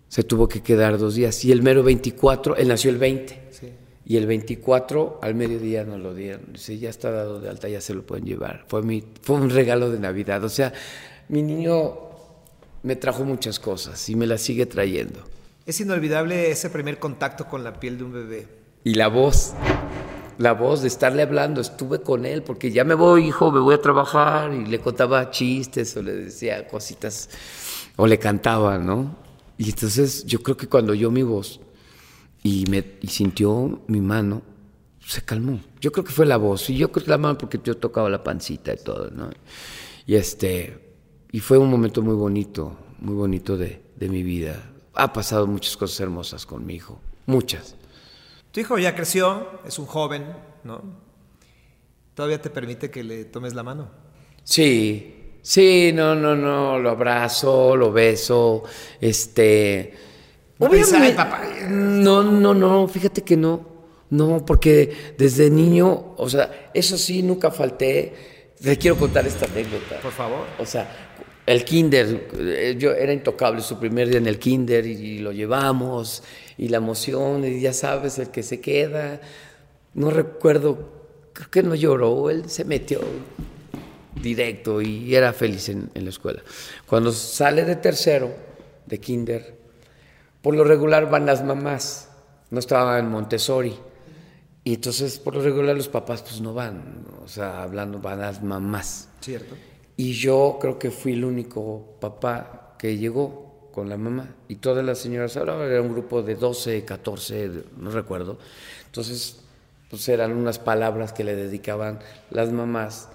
[0.10, 1.46] Se tuvo que quedar dos días.
[1.46, 3.46] Y el mero 24, él nació el 20.
[4.08, 6.58] Y el 24 al mediodía nos lo dieron.
[6.58, 8.66] Si ya está dado de alta, ya se lo pueden llevar.
[8.68, 10.44] Fue, mi, fue un regalo de Navidad.
[10.44, 10.74] O sea,
[11.30, 11.98] mi niño
[12.84, 15.22] me trajo muchas cosas y me las sigue trayendo.
[15.66, 18.48] Es inolvidable ese primer contacto con la piel de un bebé.
[18.84, 19.54] Y la voz.
[20.38, 23.76] La voz de estarle hablando, estuve con él, porque ya me voy, hijo, me voy
[23.76, 27.30] a trabajar, y le contaba chistes o le decía cositas,
[27.96, 29.16] o le cantaba, ¿no?
[29.58, 31.62] Y entonces yo creo que cuando oyó mi voz
[32.44, 34.42] y, me, sintió mi mano,
[35.06, 35.60] se calmó.
[35.80, 38.10] Yo creo que fue la voz, y yo creo que la mano porque yo tocaba
[38.10, 39.30] la pancita y todo, ¿no?
[40.06, 40.96] Y este,
[41.32, 44.72] y fue un momento muy bonito, muy bonito de, de mi vida.
[44.94, 47.75] Ha pasado muchas cosas hermosas con mi hijo, muchas.
[48.56, 50.28] Tu hijo ya creció, es un joven,
[50.64, 50.82] ¿no?
[52.14, 53.92] ¿Todavía te permite que le tomes la mano?
[54.46, 58.64] Sí, sí, no, no, no, lo abrazo, lo beso,
[59.02, 59.94] este...
[60.62, 61.42] "Ay, papá".
[61.68, 63.60] No, no, no, fíjate que no,
[64.12, 68.54] no, porque desde niño, o sea, eso sí, nunca falté.
[68.62, 70.00] Le quiero contar esta anécdota.
[70.00, 70.46] Por favor.
[70.60, 71.06] O sea,
[71.46, 76.24] el kinder, eh, yo era intocable su primer día en el kinder y, lo llevamos
[76.58, 79.22] y la emoción y ya sabes, el que se queda,
[79.94, 80.78] no recuerdo,
[81.34, 83.02] creo que no lloró, él se metió
[84.22, 86.42] directo y era feliz en, en la escuela.
[86.88, 88.32] Cuando sale de tercero,
[88.86, 89.56] de kinder,
[90.42, 92.10] por lo regular van las mamás,
[92.52, 93.76] no estaba en Montessori.
[94.64, 98.42] Y entonces, por lo regular, los papás pues no van, o sea, hablando, van las
[98.42, 99.10] mamás.
[99.22, 99.56] Cierto.
[99.98, 103.45] Y yo creo que fui el único papá que llegó
[103.76, 104.34] con la mamá.
[104.48, 108.40] Y todas las señoras, ahora era un grupo de 12, 14, no recuerdo.
[108.86, 109.42] Entonces,
[109.90, 112.00] pues eran unas palabras que le dedicaban
[112.32, 113.10] las mamás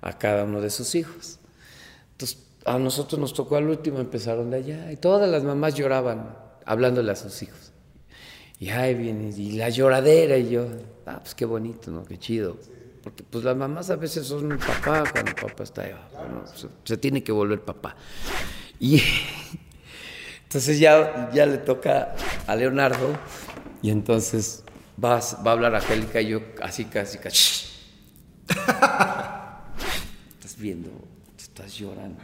[0.00, 1.38] a cada uno de sus hijos.
[2.12, 4.90] Entonces, a nosotros nos tocó al último, empezaron de allá.
[4.90, 7.72] Y todas las mamás lloraban hablándole a sus hijos.
[8.58, 10.66] Y ahí viene, y la lloradera, y yo,
[11.04, 12.04] ah, pues qué bonito, ¿no?
[12.04, 12.56] Qué chido.
[13.04, 15.94] Porque pues las mamás a veces son papá cuando el papá está ahí,
[16.54, 17.94] se, se tiene que volver papá.
[18.80, 19.00] Y
[20.56, 22.14] entonces ya, ya le toca
[22.46, 23.14] a Leonardo,
[23.82, 24.64] y entonces
[25.02, 27.66] va, a- va a hablar Angélica y yo así casi, casi,
[28.48, 30.88] estás viendo,
[31.36, 32.22] estás llorando.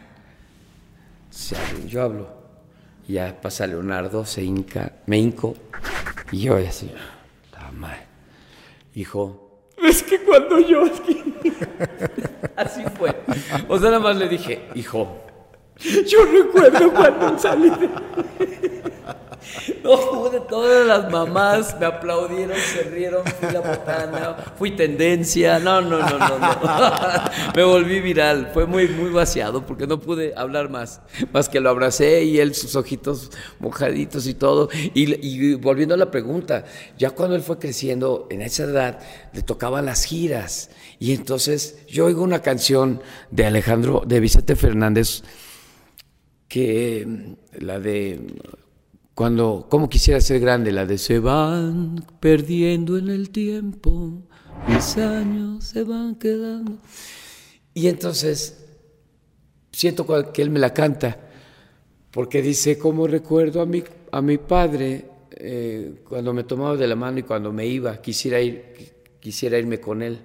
[1.29, 2.42] Se abre, yo hablo.
[3.07, 5.55] Y ya pasa Leonardo, se hinca, me hinco,
[6.31, 6.90] y yo así,
[7.53, 8.07] la madre.
[8.95, 10.85] Hijo, es que cuando yo
[12.57, 13.14] así fue.
[13.68, 15.23] O sea, nada más le dije, hijo,
[16.06, 17.90] yo recuerdo cuando salí de...
[19.82, 25.80] No pude, todas las mamás me aplaudieron, se rieron, fui la botana, fui tendencia, no,
[25.80, 26.61] no, no, no, no.
[27.56, 31.00] Me volví viral, fue muy, muy vaciado porque no pude hablar más,
[31.32, 34.68] más que lo abracé y él sus ojitos mojaditos y todo.
[34.72, 36.64] Y, y volviendo a la pregunta,
[36.96, 39.00] ya cuando él fue creciendo, en esa edad,
[39.32, 40.70] le tocaban las giras.
[40.98, 45.22] Y entonces yo oigo una canción de Alejandro, de Vicente Fernández,
[46.53, 48.21] que mm, la de
[49.15, 54.23] cuando cómo quisiera ser grande la de se van perdiendo en el tiempo
[54.69, 56.77] mis años se van quedando.
[57.73, 58.67] Y entonces
[59.73, 61.19] siento que él me la canta
[62.11, 66.97] porque dice cómo recuerdo a mi a mi padre eh, cuando me tomaba de la
[66.97, 68.75] mano y cuando me iba quisiera ir
[69.21, 70.21] quisiera irme con él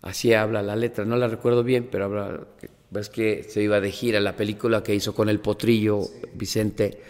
[0.00, 2.46] así habla la letra no la recuerdo bien pero habla
[2.90, 6.00] ves que se iba de gira la película que hizo con el potrillo
[6.34, 7.00] Vicente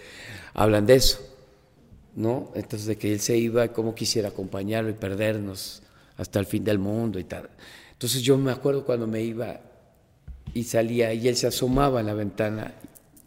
[0.54, 1.28] hablan de eso
[2.18, 2.50] ¿no?
[2.56, 5.82] Entonces de que él se iba cómo quisiera acompañarlo y perdernos
[6.16, 7.48] hasta el fin del mundo y tal.
[7.92, 9.60] Entonces yo me acuerdo cuando me iba
[10.52, 12.74] y salía y él se asomaba en la ventana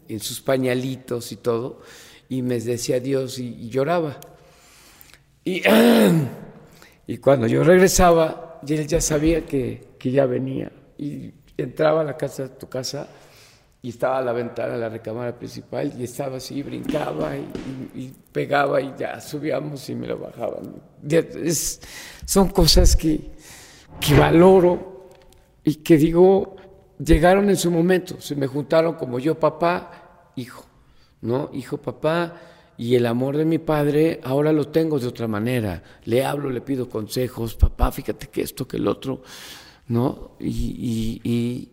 [0.08, 1.80] en sus pañalitos y todo
[2.28, 4.20] y me decía adiós y, y lloraba.
[5.42, 5.62] Y,
[7.06, 11.32] y cuando yo regresaba, él ya sabía que, que ya venía y
[11.62, 13.06] entraba a la casa, tu casa,
[13.84, 18.00] y estaba a la ventana de la recámara principal y estaba así, brincaba y, y-
[18.04, 20.74] y pegaba y ya subíamos y me lo bajaban.
[21.08, 21.80] Es-
[22.24, 23.32] son cosas que,
[24.00, 25.08] que valoro
[25.64, 26.56] y que digo,
[27.04, 30.64] llegaron en su momento, se me juntaron como yo, papá, hijo,
[31.22, 31.50] ¿no?
[31.52, 32.36] Hijo, papá,
[32.78, 35.82] y el amor de mi padre ahora lo tengo de otra manera.
[36.04, 39.22] Le hablo, le pido consejos, papá, fíjate que esto, que el otro,
[39.88, 40.32] ¿no?
[40.40, 41.68] Y, y- y-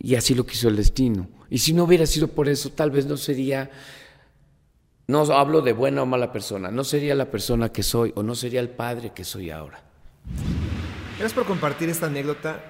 [0.00, 1.28] y así lo quiso el destino.
[1.50, 3.70] Y si no hubiera sido por eso, tal vez no sería,
[5.06, 8.34] no hablo de buena o mala persona, no sería la persona que soy o no
[8.34, 9.82] sería el padre que soy ahora.
[11.18, 12.62] Gracias por compartir esta anécdota.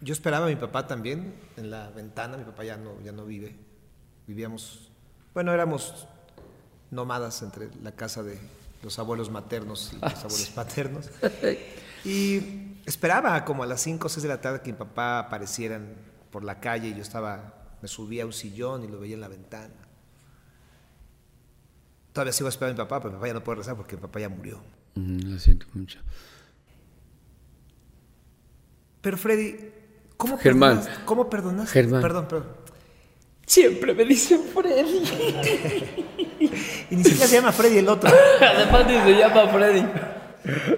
[0.00, 2.36] Yo esperaba a mi papá también en la ventana.
[2.36, 3.54] Mi papá ya no, ya no vive.
[4.26, 4.90] Vivíamos,
[5.34, 6.06] bueno, éramos
[6.90, 8.38] nómadas entre la casa de
[8.82, 11.10] los abuelos maternos y los abuelos paternos.
[12.04, 15.76] Y esperaba como a las 5 o 6 de la tarde que mi papá apareciera
[15.76, 15.94] en-
[16.30, 19.20] por la calle y yo estaba, me subía a un sillón y lo veía en
[19.20, 19.74] la ventana.
[22.12, 24.02] Todavía sigo esperando a mi papá, pero mi papá ya no puede rezar porque mi
[24.02, 24.60] papá ya murió.
[24.94, 25.98] Mm, Lo siento mucho.
[29.00, 29.56] Pero Freddy,
[30.16, 30.78] ¿cómo Germán.
[30.78, 30.98] perdonas?
[31.04, 31.70] ¿Cómo perdonas?
[31.70, 32.02] Germán.
[32.02, 32.48] Perdón, perdón.
[33.46, 36.04] Siempre me dicen Freddy.
[36.90, 38.10] Y ni siquiera se llama Freddy el otro.
[38.40, 39.84] Además ni se llama Freddy.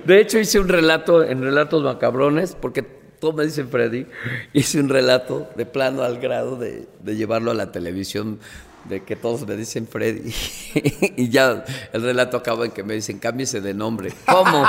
[0.05, 4.07] De hecho hice un relato en Relatos Macabrones, porque todos me dicen Freddy,
[4.53, 8.41] hice un relato de plano al grado de, de llevarlo a la televisión,
[8.85, 10.33] de que todos me dicen Freddy.
[11.17, 14.13] y ya el relato acaba en que me dicen, cámbiese de nombre.
[14.27, 14.65] ¿Cómo?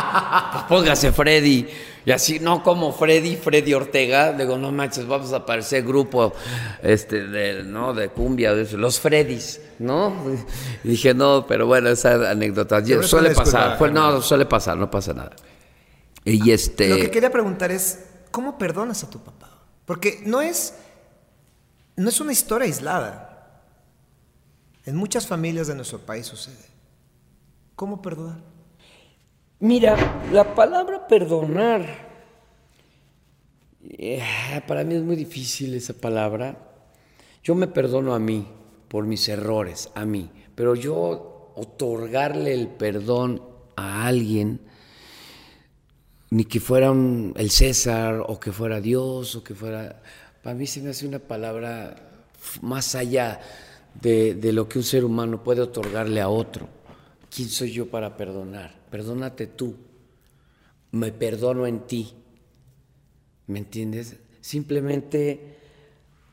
[0.51, 1.67] Pues póngase Freddy.
[2.05, 4.33] Y así, no como Freddy, Freddy Ortega.
[4.33, 6.33] Digo, no manches, vamos a aparecer grupo
[6.81, 7.93] este, de, ¿no?
[7.93, 10.13] de cumbia, de eso, los Freddys, ¿no?
[10.83, 13.77] Y dije, no, pero bueno, esa anécdota suele pasar.
[13.77, 15.35] Fue- no, suele pasar, no pasa nada.
[16.25, 16.89] Y este.
[16.89, 17.99] Lo que quería preguntar es,
[18.31, 19.59] ¿cómo perdonas a tu papá?
[19.85, 20.73] Porque no es,
[21.95, 23.30] no es una historia aislada.
[24.85, 26.65] En muchas familias de nuestro país sucede.
[27.75, 28.39] ¿Cómo perdonar?
[29.59, 31.85] Mira, la palabra perdonar,
[33.89, 34.23] eh,
[34.67, 36.57] para mí es muy difícil esa palabra.
[37.43, 38.47] Yo me perdono a mí
[38.87, 43.41] por mis errores, a mí, pero yo otorgarle el perdón
[43.75, 44.61] a alguien,
[46.31, 50.01] ni que fuera un- el César o que fuera Dios o que fuera...
[50.41, 51.95] Para mí se me hace una palabra
[52.61, 53.39] más allá
[53.99, 56.67] de, de lo que un ser humano puede otorgarle a otro.
[57.33, 58.85] ¿Quién soy yo para perdonar?
[58.89, 59.75] Perdónate tú.
[60.91, 62.13] Me perdono en ti.
[63.47, 64.17] ¿Me entiendes?
[64.41, 65.57] Simplemente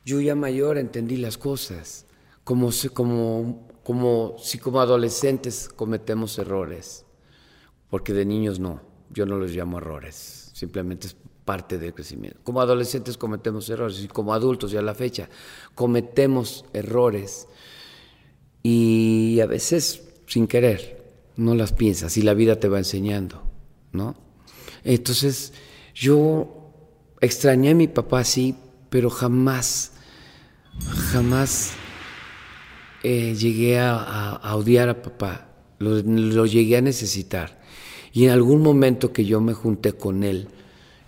[0.05, 2.07] yo ya mayor entendí las cosas.
[2.45, 7.05] Como, como, como si como adolescentes cometemos errores.
[7.91, 11.17] Porque de niños no, yo no los llamo errores, simplemente es
[11.49, 12.39] parte del crecimiento.
[12.45, 15.31] Como adolescentes cometemos errores y como adultos ya a la fecha
[15.75, 17.49] cometemos errores
[18.63, 23.45] y a veces sin querer, no las piensas y la vida te va enseñando,
[23.93, 24.15] ¿no?
[24.85, 25.55] Entonces
[25.95, 26.71] yo
[27.23, 28.55] extrañé a mi papá sí,
[28.91, 29.93] pero jamás,
[31.13, 31.73] jamás
[33.03, 37.59] eh, llegué a, odiar a papá, lo llegué a necesitar.
[38.13, 40.49] Y en algún momento que yo me junté con él,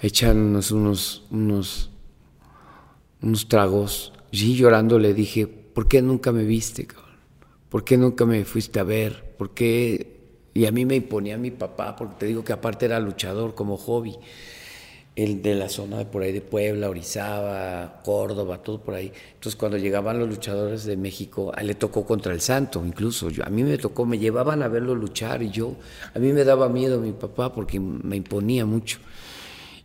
[0.00, 1.90] echándonos unos, unos,
[3.22, 7.10] unos tragos, y llorando le dije, ¿por qué nunca me viste, cabrón?
[7.68, 9.34] ¿Por qué nunca me fuiste a ver?
[9.36, 10.18] ¿Por qué?
[10.54, 13.76] Y a mí me imponía mi papá, porque te digo que aparte era luchador como
[13.76, 14.16] hobby
[15.16, 19.12] el de la zona de por ahí de Puebla, Orizaba, Córdoba, todo por ahí.
[19.34, 23.44] Entonces cuando llegaban los luchadores de México, a le tocó contra el Santo, incluso yo,
[23.44, 25.74] a mí me tocó, me llevaban a verlo luchar y yo,
[26.14, 28.98] a mí me daba miedo mi papá porque me imponía mucho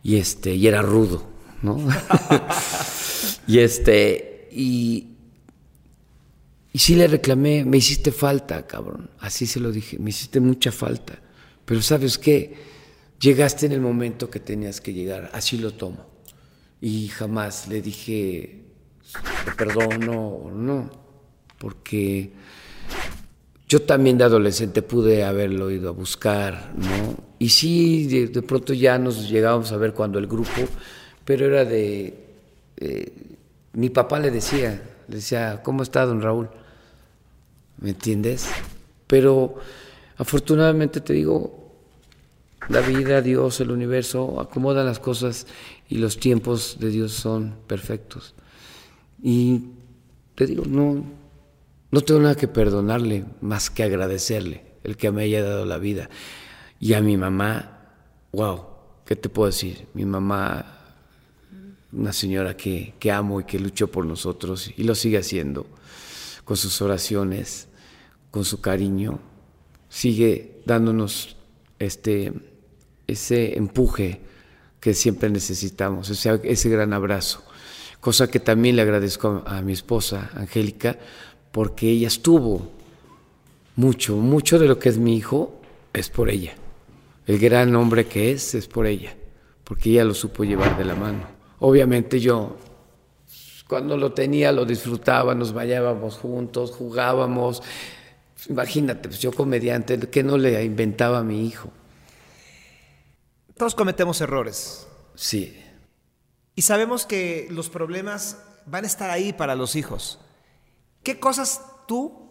[0.06, 1.26] y este y era rudo,
[1.62, 1.76] ¿no?
[3.48, 5.08] y este y
[6.72, 9.10] sí le reclamé, me hiciste falta, cabrón.
[9.18, 11.18] Así se lo dije, me hiciste mucha falta.
[11.64, 12.54] Pero ¿sabes qué?
[13.18, 16.06] Llegaste en el momento que tenías que llegar, así lo tomo.
[16.80, 18.62] Y jamás le dije,
[19.44, 20.88] te perdono o no,
[21.58, 22.30] porque
[23.68, 27.25] yo también de adolescente pude haberlo ido a buscar, ¿no?
[27.38, 30.62] Y sí, de, pronto ya nos llegábamos a ver cuando el grupo,
[31.24, 32.14] pero era de...
[32.78, 33.12] eh,
[33.74, 36.48] mi papá le decía, le decía, ¿cómo está don Raúl?
[37.78, 38.48] ¿Me entiendes?
[39.06, 39.56] Pero
[40.16, 41.66] afortunadamente te digo,
[42.68, 45.46] la vida, Dios, el universo acomodan las cosas
[45.88, 48.34] y los tiempos de Dios son perfectos.
[49.22, 49.62] Y
[50.34, 51.04] te digo, no,
[51.90, 56.08] no tengo nada que perdonarle más que agradecerle el que me haya dado la vida.
[56.78, 57.80] Y a mi mamá,
[58.32, 58.64] wow,
[59.04, 59.86] ¿qué te puedo decir?
[59.94, 60.80] Mi mamá,
[61.92, 65.66] una señora que, que amo y que luchó por nosotros y lo sigue haciendo
[66.44, 67.68] con sus oraciones,
[68.30, 69.18] con su cariño,
[69.88, 71.36] sigue dándonos
[71.78, 72.32] este,
[73.06, 74.20] ese empuje
[74.78, 77.42] que siempre necesitamos, ese, ese gran abrazo.
[78.00, 80.98] Cosa que también le agradezco a, a mi esposa, Angélica,
[81.50, 82.70] porque ella estuvo
[83.74, 85.60] mucho, mucho de lo que es mi hijo
[85.92, 86.54] es por ella.
[87.26, 89.16] El gran hombre que es es por ella,
[89.64, 91.26] porque ella lo supo llevar de la mano.
[91.58, 92.56] Obviamente yo
[93.66, 97.62] cuando lo tenía lo disfrutaba, nos vayábamos juntos, jugábamos.
[98.48, 101.70] Imagínate, pues yo comediante, que no le inventaba a mi hijo?
[103.56, 104.86] Todos cometemos errores.
[105.14, 105.60] Sí.
[106.54, 110.20] Y sabemos que los problemas van a estar ahí para los hijos.
[111.02, 112.30] ¿Qué cosas tú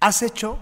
[0.00, 0.58] has hecho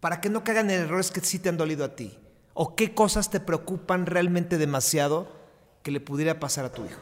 [0.00, 2.18] para que no caigan en errores que sí te han dolido a ti?
[2.54, 5.28] ¿O qué cosas te preocupan realmente demasiado
[5.82, 6.98] que le pudiera pasar a tu hijo?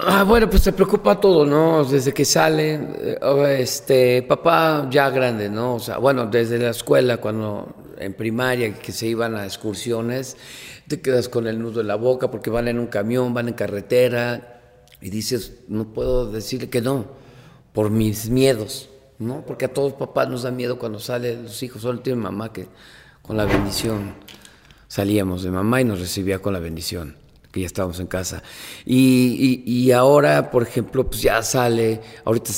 [0.00, 1.84] Ah, bueno, pues te preocupa todo, ¿no?
[1.84, 5.74] Desde que sale, eh, este, papá ya grande, ¿no?
[5.74, 10.36] O sea, bueno, desde la escuela, cuando en primaria que se iban a excursiones,
[10.86, 13.54] te quedas con el nudo en la boca porque van en un camión, van en
[13.54, 14.60] carretera
[15.00, 17.06] y dices, no puedo decirle que no,
[17.72, 19.44] por mis miedos, ¿no?
[19.44, 22.68] Porque a todos papás nos da miedo cuando salen los hijos, solo tiene mamá que
[23.28, 24.14] con la bendición
[24.88, 27.14] salíamos de mamá y nos recibía con la bendición
[27.52, 28.42] que ya estábamos en casa.
[28.86, 32.50] Y, y, ahora, por ejemplo, pues ya sale, ahorita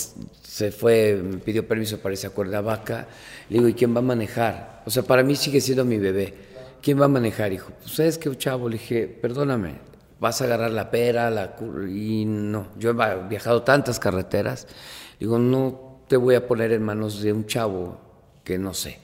[0.43, 3.09] se fue, me pidió permiso para irse a Cuernavaca,
[3.49, 4.83] le digo, ¿y quién va a manejar?
[4.87, 6.35] O sea, para mí sigue siendo mi bebé.
[6.81, 7.73] ¿Quién va a manejar, hijo?
[7.83, 9.75] Pues es que, chavo, le dije, perdóname,
[10.21, 11.57] vas a agarrar la pera, la
[11.89, 14.69] y no, yo he viajado tantas carreteras,
[15.19, 18.01] digo, no te voy a poner en manos de un chavo
[18.45, 18.99] que no sé.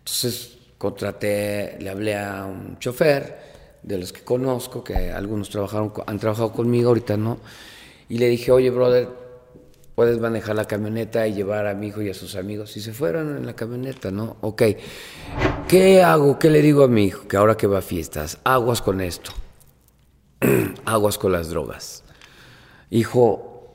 [0.00, 3.38] Entonces contraté, le hablé a un chofer
[3.82, 7.38] de los que conozco, que algunos trabajaron, han trabajado conmigo, ahorita no,
[8.08, 9.08] y le dije, oye, brother,
[9.94, 12.76] puedes manejar la camioneta y llevar a mi hijo y a sus amigos.
[12.76, 14.36] Y se fueron en la camioneta, ¿no?
[14.40, 14.62] Ok,
[15.66, 16.38] ¿qué hago?
[16.38, 17.26] ¿Qué le digo a mi hijo?
[17.26, 19.32] Que ahora que va a fiestas, aguas con esto,
[20.84, 22.04] aguas con las drogas.
[22.90, 23.74] Hijo,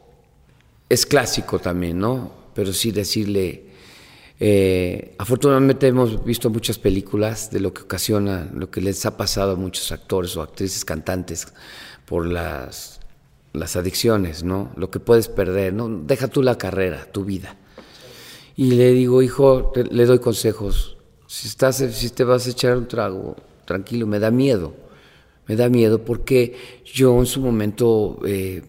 [0.88, 2.32] es clásico también, ¿no?
[2.56, 3.73] Pero sí decirle,
[4.40, 9.54] eh, afortunadamente hemos visto muchas películas de lo que ocasiona, lo que les ha pasado
[9.54, 11.48] a muchos actores o actrices cantantes
[12.06, 13.00] por las,
[13.54, 14.72] las adicciones, ¿no?
[14.76, 15.88] Lo que puedes perder, ¿no?
[15.90, 17.58] Deja tú la carrera, tu vida.
[18.56, 20.98] Y le digo, hijo, le doy consejos.
[21.28, 24.76] Si, estás, si te vas a echar un trago, tranquilo, me da miedo.
[25.48, 28.62] Me da miedo porque yo en su momento eh,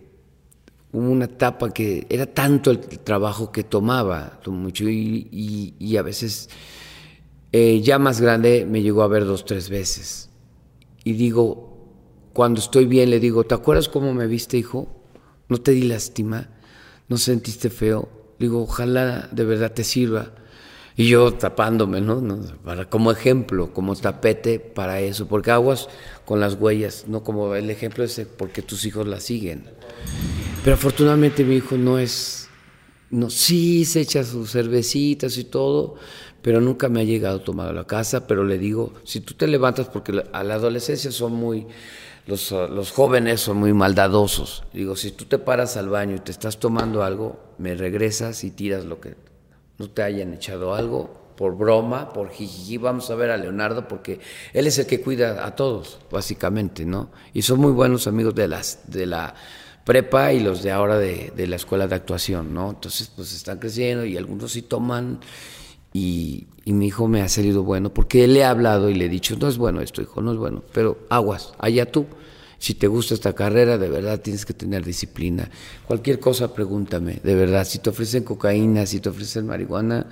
[0.94, 6.48] hubo una etapa que era tanto el trabajo que tomaba, mucho, y, a veces
[7.52, 10.30] eh, ya más grande me llegó a ver dos, tres veces.
[11.02, 11.74] Y digo,
[12.32, 14.88] cuando estoy bien, le digo, ¿te acuerdas cómo me viste, hijo?
[15.48, 16.48] ¿No te di lástima?
[17.08, 18.08] ¿No sentiste feo?
[18.38, 20.30] Digo, ojalá de verdad te sirva.
[20.96, 22.22] Y yo tapándome, ¿no?
[22.64, 25.88] Para, como ejemplo, como tapete para eso, porque aguas
[26.24, 29.64] con las huellas, no como el ejemplo ese, porque tus hijos la siguen.
[30.64, 32.48] Pero afortunadamente mi hijo no es,
[33.10, 35.96] no, sí se echa sus cervecitas y todo,
[36.40, 39.46] pero nunca me ha llegado tomado a la casa, pero le digo, si tú te
[39.46, 41.66] levantas, porque a la adolescencia son muy,
[42.26, 46.32] los, los, jóvenes son muy maldadosos, digo, si tú te paras al baño y te
[46.32, 49.16] estás tomando algo, me regresas y tiras lo que
[49.76, 54.18] no te hayan echado algo, por broma, por jijiji, vamos a ver a Leonardo porque
[54.54, 57.10] él es el que cuida a todos, básicamente, ¿no?
[57.34, 59.34] Y son muy buenos amigos de las de la
[59.84, 62.70] prepa y los de ahora de, la escuela de actuación, ¿no?
[62.70, 65.20] Entonces, pues están creciendo y algunos sí toman
[65.92, 69.36] y, mi hijo me ha salido bueno porque le ha hablado y le he dicho,
[69.38, 72.06] no es bueno esto, hijo, no es bueno, pero aguas, allá tú.
[72.58, 75.50] Si te gusta esta carrera, de verdad tienes que tener disciplina.
[75.86, 77.66] Cualquier cosa, pregúntame, de verdad.
[77.66, 80.06] Si te ofrecen cocaína, si te ofrecen marihuana,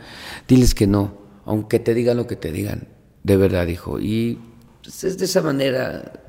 [0.46, 1.16] diles que no,
[1.46, 2.88] aunque te digan lo que te digan,
[3.22, 3.98] de verdad, hijo.
[3.98, 4.38] Y
[4.82, 6.21] pues, es de esa manera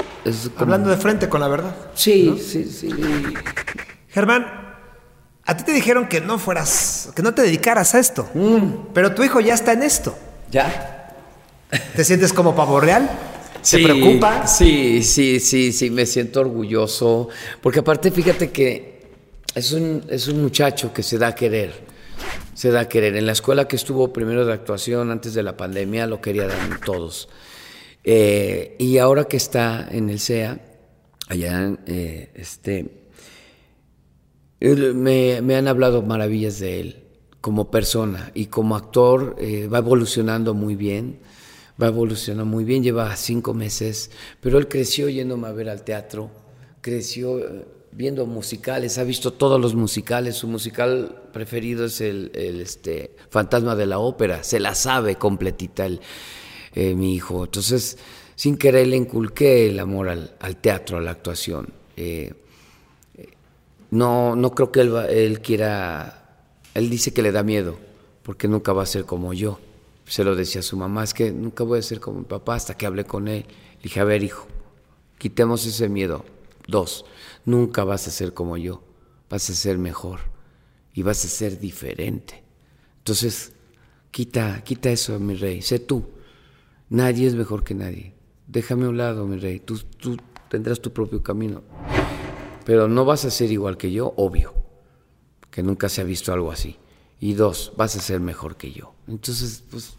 [0.57, 1.75] Hablando de frente con la verdad.
[1.95, 2.89] Sí, sí, sí.
[4.09, 4.45] Germán,
[5.45, 8.29] a ti te dijeron que no fueras, que no te dedicaras a esto.
[8.33, 8.93] Mm.
[8.93, 10.17] Pero tu hijo ya está en esto.
[10.51, 11.15] ¿Ya?
[11.95, 13.09] ¿Te sientes como pavo real?
[13.61, 14.45] ¿Se preocupa?
[14.45, 17.29] Sí, sí, sí, sí, me siento orgulloso.
[17.61, 18.93] Porque aparte, fíjate que
[19.55, 21.73] es un, es un muchacho que se da a querer.
[22.53, 23.15] Se da a querer.
[23.15, 26.51] En la escuela que estuvo primero de actuación antes de la pandemia lo querían
[26.85, 27.29] todos.
[28.03, 30.59] Eh, y ahora que está en el SEA,
[31.27, 33.07] allá, eh, este,
[34.59, 37.03] me, han hablado maravillas de él
[37.39, 41.19] como persona y como actor eh, va evolucionando muy bien,
[41.81, 46.29] va evolucionando muy bien, lleva cinco meses, pero él creció yéndome a ver al teatro,
[46.81, 47.39] creció
[47.91, 53.75] viendo musicales, ha visto todos los musicales, su musical preferido es el, el este, Fantasma
[53.75, 55.85] de la Ópera, se la sabe completita.
[55.85, 56.01] El,
[56.75, 57.43] eh, mi hijo.
[57.45, 57.97] Entonces,
[58.35, 61.73] sin querer le inculqué el amor al, teatro, a la actuación.
[61.95, 62.33] Eh,
[63.91, 67.77] no, no creo que él, él quiera, él dice que le da miedo,
[68.23, 69.59] porque nunca va a ser como yo.
[70.05, 72.55] Se lo decía a su mamá, es que nunca voy a ser como mi papá
[72.55, 73.45] hasta que hablé con él.
[73.77, 74.47] Le dije, a ver, hijo,
[75.17, 76.25] quitemos ese miedo.
[76.67, 77.05] Dos,
[77.45, 78.83] nunca vas a ser como yo,
[79.29, 80.19] vas a ser mejor
[80.93, 82.43] y vas a ser diferente.
[82.99, 83.51] Entonces,
[84.11, 86.03] quita, quita eso, mi rey, sé tú.
[86.89, 88.13] Nadie es mejor que nadie.
[88.47, 89.59] Déjame a un lado, mi rey.
[89.59, 89.79] Tú,
[90.49, 91.63] tendrás tu propio camino.
[92.65, 94.53] Pero no vas a ser igual que yo, obvio.
[95.49, 96.77] Que nunca se ha visto algo así.
[97.19, 98.93] Y dos, vas a ser mejor que yo.
[99.07, 99.97] Entonces, pues,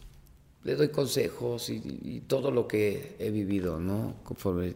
[0.62, 4.16] le doy consejos y, todo lo que he vivido, ¿no?
[4.22, 4.74] Conforme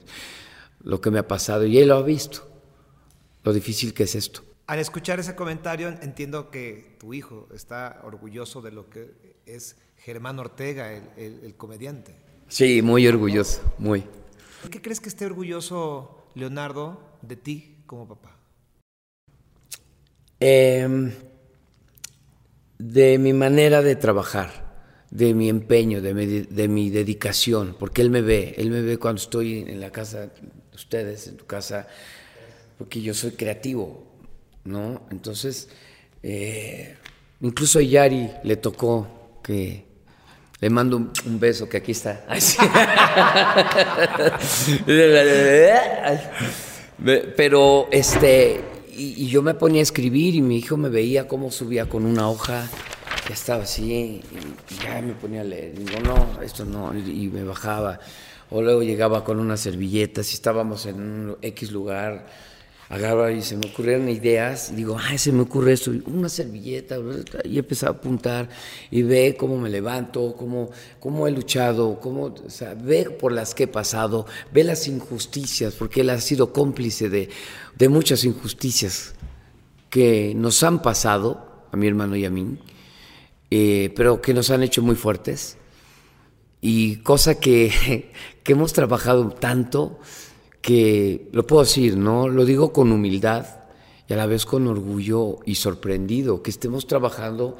[0.80, 1.64] lo que me ha pasado.
[1.66, 2.46] Y él lo ha visto.
[3.44, 4.42] Lo difícil que es esto.
[4.66, 10.38] Al escuchar ese comentario entiendo que tu hijo está orgulloso de lo que es Germán
[10.38, 12.14] Ortega, el, comediante.
[12.48, 14.04] Sí, muy orgulloso, muy.
[14.62, 18.36] ¿Por qué crees que esté orgulloso Leonardo de ti como papá?
[20.40, 21.12] Em,
[22.78, 28.10] de mi manera de trabajar, de mi empeño, de mi, de mi, dedicación, porque él
[28.10, 30.30] me ve, él me ve cuando estoy en la casa de
[30.74, 31.88] ustedes, en tu casa,
[32.78, 34.06] porque yo soy creativo,
[34.64, 35.02] ¿no?
[35.10, 35.68] Entonces,
[36.22, 36.96] eh,
[37.40, 39.87] incluso a Yari le tocó que
[40.60, 42.24] le mando un, beso, que aquí está.
[47.36, 48.60] Pero, este,
[48.92, 52.04] y, y, yo me ponía a escribir y mi hijo me veía cómo subía con
[52.04, 52.68] una hoja,
[53.28, 54.20] ya estaba así,
[54.70, 55.74] y ya me ponía a leer.
[55.76, 58.00] Y digo, no, esto no, y me bajaba.
[58.50, 62.26] O luego llegaba con unas servilletas y estábamos en un X lugar
[62.88, 66.96] agarraba y se me ocurrieron ideas, y digo, ay, se me ocurre esto, una servilleta,
[67.44, 68.48] y empezaba a apuntar,
[68.90, 72.34] y ve cómo me levanto, cómo, cómo he luchado, cómo, o
[72.82, 77.28] ve por las que he pasado, ve las injusticias, porque él ha sido cómplice de,
[77.76, 79.14] de muchas injusticias
[79.90, 82.58] que nos han pasado, a mi hermano y a mí,
[83.50, 85.58] eh, pero que nos han hecho muy fuertes,
[86.62, 88.10] y cosa que,
[88.42, 90.00] que hemos trabajado tanto,
[90.68, 92.28] que lo puedo decir, ¿no?
[92.28, 93.46] Lo digo con humildad
[94.06, 97.56] y a la vez con orgullo y sorprendido, que estemos trabajando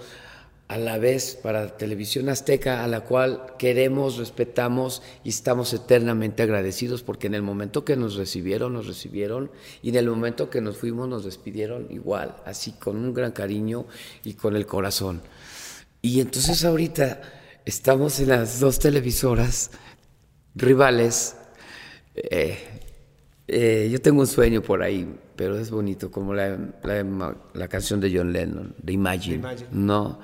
[0.68, 7.02] a la vez para Televisión Azteca, a la cual queremos, respetamos y estamos eternamente agradecidos,
[7.02, 9.50] porque en el momento que nos recibieron, nos recibieron,
[9.80, 13.86] y en el momento que nos fuimos, nos despidieron igual, así con un gran cariño
[14.22, 15.22] y con el corazón.
[16.02, 17.22] Y entonces ahorita
[17.64, 19.70] estamos en las dos televisoras
[20.54, 21.36] rivales,
[22.14, 22.77] eh,
[23.48, 28.14] eh, yo tengo un sueño por ahí, pero es bonito, como la, la, canción de
[28.14, 29.42] John Lennon, de Imagine.
[29.72, 30.20] No,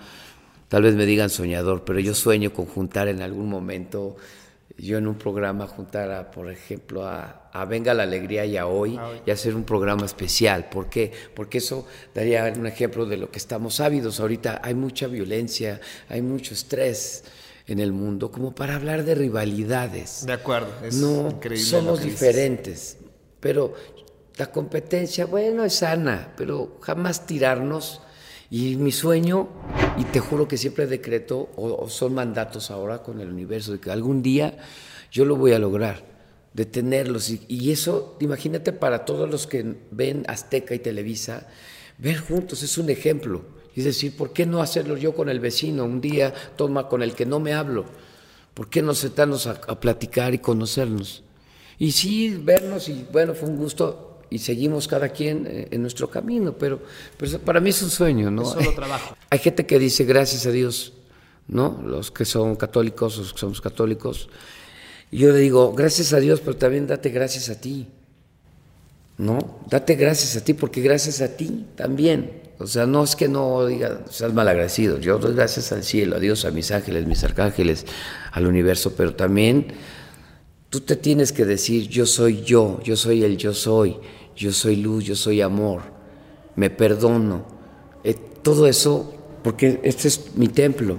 [0.68, 4.16] tal vez me digan soñador, pero yo sueño con juntar en algún momento,
[4.76, 9.00] yo en un programa juntar por ejemplo, a, a Venga la Alegría y a hoy,
[9.24, 10.68] y hacer un programa especial.
[10.68, 11.10] ¿Por qué?
[11.34, 14.20] Porque eso daría un ejemplo de lo que estamos ávidos.
[14.20, 17.24] Ahorita hay mucha violencia, hay mucho estrés
[17.66, 20.26] en el mundo, como para hablar de rivalidades.
[20.26, 21.64] De acuerdo, es no, increíble.
[21.64, 22.98] Somos diferentes.
[23.44, 23.74] Pero
[24.38, 28.00] la competencia, bueno, es sana, pero jamás tirarnos.
[28.50, 29.50] Y mi sueño,
[29.98, 33.90] y te juro que siempre decreto, o, son mandatos ahora con el universo, de que
[33.90, 34.56] algún día
[35.12, 36.06] yo lo voy a lograr,
[36.54, 37.28] detenerlos.
[37.28, 41.46] Y, y eso, imagínate para todos los que ven Azteca y Televisa,
[41.98, 43.44] ver juntos es un ejemplo.
[43.76, 45.84] Es decir, ¿por qué no hacerlo yo con el vecino?
[45.84, 47.84] Un día toma con el que no me hablo.
[48.54, 51.23] ¿Por qué no sentarnos a platicar y conocernos?
[51.78, 56.10] Y sí, vernos y bueno, fue un gusto y seguimos cada quien eh, en nuestro
[56.10, 56.80] camino, pero,
[57.16, 58.42] pero para mí es un sueño, ¿no?
[58.42, 59.16] Es solo trabajo.
[59.30, 60.92] Hay gente que dice gracias a Dios,
[61.48, 61.80] ¿no?
[61.84, 64.28] Los que son católicos, los que somos católicos.
[65.10, 67.86] Y yo le digo, gracias a Dios, pero también date gracias a ti,
[69.18, 69.60] ¿no?
[69.70, 72.42] Date gracias a ti, porque gracias a ti también.
[72.58, 74.98] O sea, no es que no diga, seas malagradecido.
[74.98, 77.84] Yo doy gracias al cielo, a Dios, a mis ángeles, mis arcángeles,
[78.32, 79.68] al universo, pero también
[80.74, 83.96] Tú te tienes que decir, yo soy yo, yo soy el yo soy,
[84.34, 85.82] yo soy luz, yo soy amor,
[86.56, 87.44] me perdono.
[88.02, 89.14] Eh, todo eso,
[89.44, 90.98] porque este es mi templo.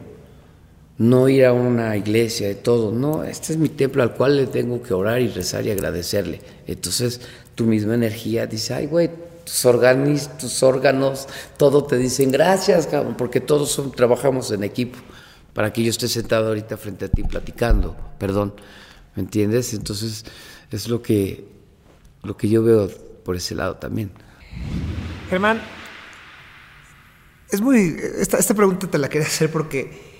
[0.98, 4.48] No ir a una iglesia de todo, no, este es mi templo al cual le
[4.48, 6.40] tengo que orar y rezar y agradecerle.
[6.68, 7.20] Entonces
[7.54, 9.10] tu misma energía dice, ay güey,
[9.44, 14.98] tus órganos, tus órganos, todo te dicen gracias, cabrón, porque todos son, trabajamos en equipo
[15.54, 18.54] para que yo esté sentado ahorita frente a ti platicando, perdón.
[19.16, 19.74] ¿Me entiendes?
[19.74, 20.26] Entonces
[20.72, 21.48] es lo que,
[22.24, 22.90] lo que yo veo
[23.24, 24.12] por ese lado también.
[25.30, 25.62] Germán,
[27.50, 27.98] es muy.
[28.20, 30.16] Esta, esta pregunta te la quería hacer porque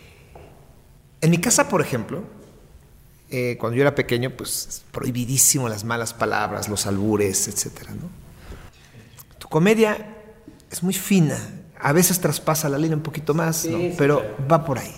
[1.22, 2.24] en mi casa, por ejemplo,
[3.30, 7.90] eh, cuando yo era pequeño, pues prohibidísimo las malas palabras, los albures, etc.
[7.90, 8.10] ¿no?
[9.40, 10.16] Tu comedia
[10.72, 11.38] es muy fina,
[11.80, 13.78] a veces traspasa la línea un poquito más, ¿no?
[13.98, 14.96] pero va por ahí.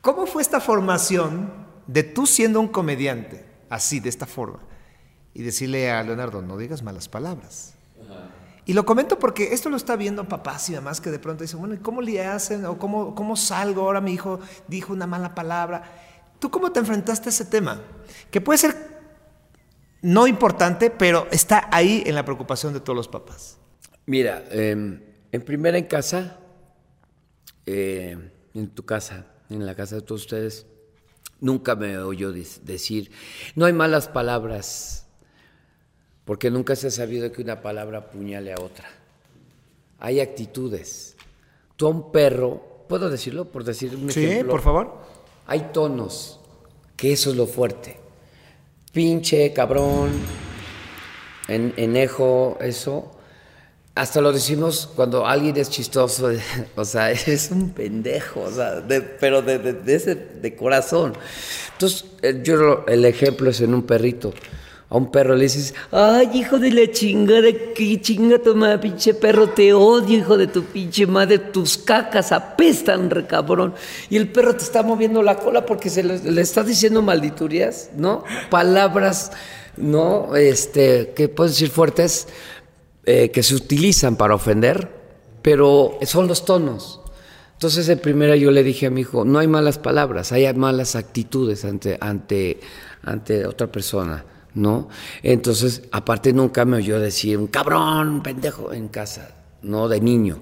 [0.00, 4.60] ¿Cómo fue esta formación de tú siendo un comediante, así, de esta forma,
[5.32, 7.74] y decirle a Leonardo, no digas malas palabras.
[8.66, 11.58] Y lo comento porque esto lo está viendo papás y mamás que de pronto dicen,
[11.58, 12.64] bueno, ¿y cómo le hacen?
[12.64, 13.82] ¿O cómo, cómo salgo?
[13.82, 15.82] Ahora mi hijo dijo una mala palabra.
[16.38, 17.82] ¿Tú cómo te enfrentaste a ese tema?
[18.30, 18.74] Que puede ser
[20.00, 23.58] no importante, pero está ahí en la preocupación de todos los papás.
[24.06, 26.38] Mira, em, en primera en casa,
[27.66, 30.66] eh, en tu casa, en la casa de todos ustedes,
[31.44, 33.10] Nunca me oyó decir,
[33.54, 35.06] no hay malas palabras.
[36.24, 38.86] porque nunca se ha sabido que una palabra apuñale a otra.
[39.98, 41.16] Hay actitudes.
[41.76, 43.44] Tú a un perro, ¿puedo decirlo?
[43.44, 44.52] Por decir un Sí, ejemplo.
[44.52, 44.98] por favor.
[45.46, 46.40] Hay tonos,
[46.96, 47.98] que eso es lo fuerte.
[48.90, 50.12] Pinche, cabrón,
[51.48, 53.10] en, enejo, eso.
[53.96, 56.30] Hasta lo decimos cuando alguien es chistoso,
[56.76, 61.12] o sea, es un pendejo, o sea, de- pero de, de- de ese, de corazón.
[61.72, 62.04] Entonces,
[62.42, 64.32] yo el ejemplo es en un perrito.
[64.90, 69.48] A un perro le dices, ay, hijo de la chingada, que chinga madre, pinche perro,
[69.48, 73.74] te odio, hijo de tu pinche madre, tus cacas apestan, re cabrón.
[74.10, 77.90] Y el perro te está moviendo la cola porque se le, le está diciendo malditurías,
[77.96, 78.24] ¿no?
[78.50, 79.32] Palabras,
[79.76, 80.36] ¿no?
[80.36, 82.28] Este, que puedes decir fuertes,
[83.06, 84.90] eh, que se utilizan para ofender,
[85.42, 87.00] pero son los tonos.
[87.52, 90.96] Entonces, en primera yo le dije a mi hijo, no hay malas palabras, hay malas
[90.96, 92.60] actitudes ante, ante,
[93.02, 94.24] ante otra persona,
[94.54, 94.88] ¿no?
[95.22, 99.88] Entonces, aparte nunca me oyó decir un cabrón, un pendejo en casa, ¿no?
[99.88, 100.40] De niño.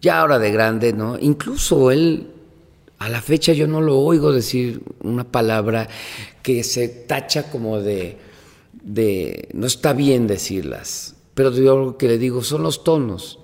[0.00, 1.18] Ya ahora de grande, ¿no?
[1.18, 2.30] Incluso él,
[2.98, 5.88] a la fecha yo no lo oigo decir una palabra
[6.42, 8.18] que se tacha como de,
[8.72, 13.38] de no está bien decirlas, pero yo lo que le digo son los tonos.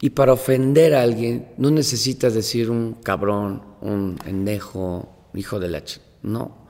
[0.00, 5.82] Y para ofender a alguien no necesitas decir un cabrón, un endejo, hijo de la...
[6.22, 6.68] No.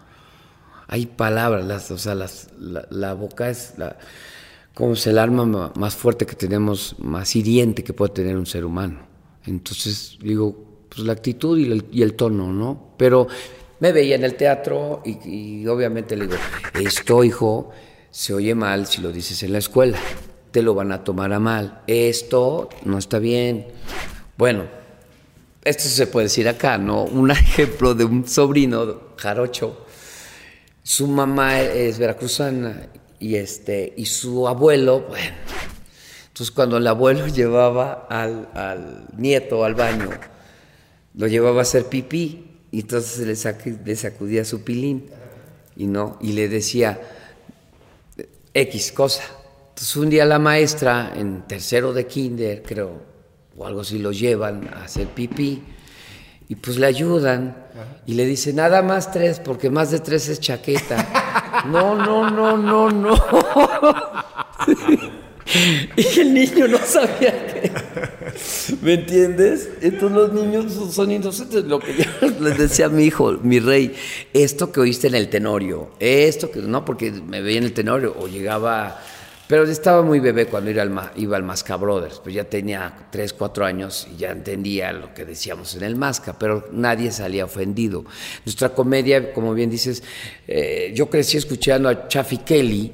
[0.87, 3.99] Hay palabras, las, o sea, las, la, boca es la,
[4.73, 8.47] como es el arma ma- más fuerte que tenemos, más hiriente que puede tener un
[8.47, 9.01] ser humano.
[9.45, 12.95] Entonces, digo, pues la actitud y el, y el tono, ¿no?
[12.97, 13.27] Pero
[13.81, 16.39] me veía en el teatro y, y obviamente le digo,
[16.75, 17.71] esto, hijo,
[18.11, 19.99] se oye mal si lo dices en la escuela,
[20.51, 23.67] te lo van a tomar a mal, esto no está bien.
[24.37, 24.65] Bueno,
[25.65, 27.05] esto se puede decir acá, ¿no?
[27.05, 29.89] Un ejemplo de un sobrino jarocho
[30.89, 32.89] su mamá es veracruzana
[33.19, 35.37] y este y su abuelo, bueno.
[36.29, 40.09] Entonces cuando el abuelo llevaba al, nieto al baño,
[41.13, 45.11] lo llevaba a hacer pipí y entonces le, le sacudía su pilín
[45.77, 46.99] y no y le decía
[48.55, 49.25] X cosa.
[49.79, 53.01] Entonces un día la maestra en tercero de kinder, creo,
[53.57, 55.63] o algo así, lo llevan a hacer pipí
[56.49, 57.57] y pues le ayudan
[58.05, 61.63] y le dice nada más tres porque más de tres es chaqueta.
[61.67, 63.15] No, no, no, no, no.
[65.97, 67.71] Y el niño no sabía que.
[68.83, 69.71] ¿Me entiendes?
[69.81, 71.65] Entonces los niños son inocentes.
[71.65, 72.05] Lo que yo
[72.41, 73.95] les decía a mi hijo, mi rey,
[74.33, 78.15] esto que oíste en el tenorio, esto que no, porque me veía en el tenorio
[78.19, 79.01] o llegaba.
[79.49, 83.33] Pero estaba muy bebé cuando iba al, iba al Masca Brothers, pues ya tenía 3,
[83.33, 88.05] 4 años y ya entendía lo que decíamos en el Masca, pero nadie salía ofendido.
[88.45, 90.03] Nuestra comedia, como bien dices,
[90.47, 92.93] eh, yo crecí escuchando a Chaffy Kelly,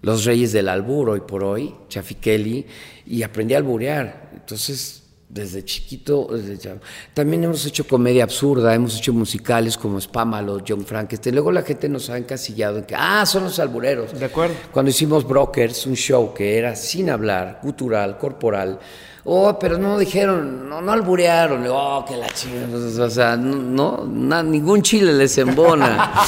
[0.00, 2.66] los reyes del albur hoy por hoy, Chaffy Kelly,
[3.06, 4.30] y aprendí a alburear.
[4.32, 5.01] Entonces,
[5.32, 6.80] desde chiquito, desde chavo.
[7.14, 11.34] también hemos hecho comedia absurda, hemos hecho musicales como Spámalo, John Frankenstein.
[11.34, 14.18] Luego la gente nos ha encasillado en que, ah, son los albureros.
[14.18, 14.54] De acuerdo.
[14.70, 18.78] Cuando hicimos Brokers, un show que era sin hablar, cultural, corporal.
[19.24, 21.64] Oh, pero no dijeron, no, no alburearon.
[21.66, 23.06] Oh, que la chingada.
[23.06, 26.12] O sea, no, no, ningún chile les embona.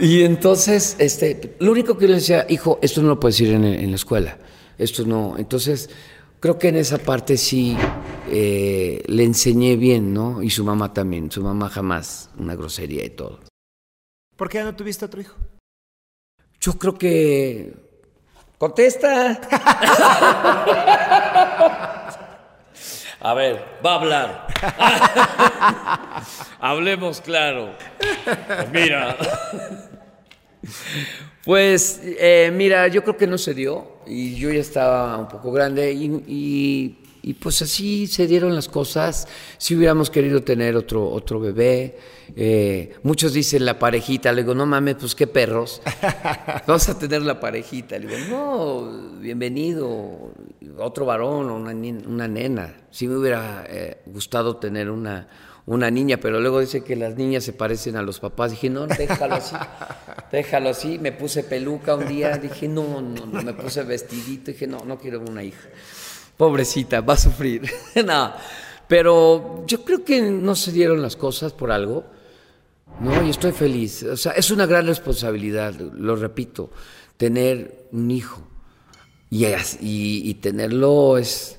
[0.00, 3.54] Y entonces, este, lo único que yo le decía, hijo, esto no lo puedes decir
[3.54, 4.36] en, en la escuela.
[4.76, 5.36] Esto no.
[5.38, 5.90] Entonces,
[6.40, 7.76] creo que en esa parte sí
[8.32, 10.42] eh, le enseñé bien, ¿no?
[10.42, 11.30] Y su mamá también.
[11.30, 13.38] Su mamá jamás una grosería y todo.
[14.36, 15.36] ¿Por qué ya no tuviste otro hijo?
[16.60, 17.74] Yo creo que.
[18.58, 19.40] ¡Contesta!
[23.24, 24.46] A ver, va a hablar.
[26.60, 27.74] Hablemos claro.
[28.72, 29.16] Mira.
[31.44, 35.50] Pues, eh, mira, yo creo que no se dio y yo ya estaba un poco
[35.50, 39.28] grande y, y- y, pues así se dieron las cosas.
[39.58, 41.96] Si hubiéramos querido tener otro, otro bebé,
[42.34, 45.82] eh, muchos dicen la parejita, le digo, no mames, pues qué perros,
[46.66, 47.98] vamos a tener la parejita.
[47.98, 50.32] Le digo, no, bienvenido,
[50.78, 52.74] otro varón o una, una nena.
[52.90, 55.28] Sí me hubiera eh, gustado tener una,
[55.66, 58.50] una niña, pero luego dice que las niñas se parecen a los papás.
[58.50, 59.56] Dije, no, déjalo así,
[60.32, 60.98] déjalo así.
[60.98, 64.98] Me puse peluca un día, dije, no, no, no, me puse vestidito, dije, no, no
[64.98, 65.68] quiero una hija.
[66.36, 67.62] Pobrecita, va a sufrir.
[68.04, 68.32] no,
[68.88, 72.04] pero yo creo que no se dieron las cosas por algo.
[73.00, 74.02] No, y estoy feliz.
[74.02, 76.70] O sea, es una gran responsabilidad, lo repito,
[77.16, 78.42] tener un hijo.
[79.30, 81.58] Y, y, y tenerlo es,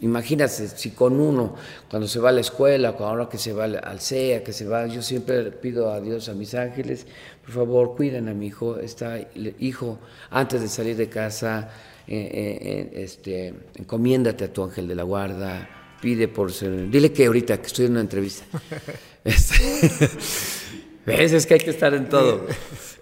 [0.00, 1.54] Imagínate, si con uno,
[1.88, 4.86] cuando se va a la escuela, ahora que se va al CEA, que se va,
[4.86, 7.06] yo siempre pido a Dios, a mis ángeles,
[7.42, 9.18] por favor, cuiden a mi hijo, está
[9.58, 9.98] hijo,
[10.30, 11.70] antes de salir de casa,
[12.08, 15.68] eh, eh, eh, este, encomiéndate a tu ángel de la guarda,
[16.00, 18.44] pide por ser, dile que ahorita que estoy en una entrevista.
[19.26, 19.56] Este,
[21.04, 21.32] ¿Ves?
[21.32, 22.46] Es que hay que estar en todo.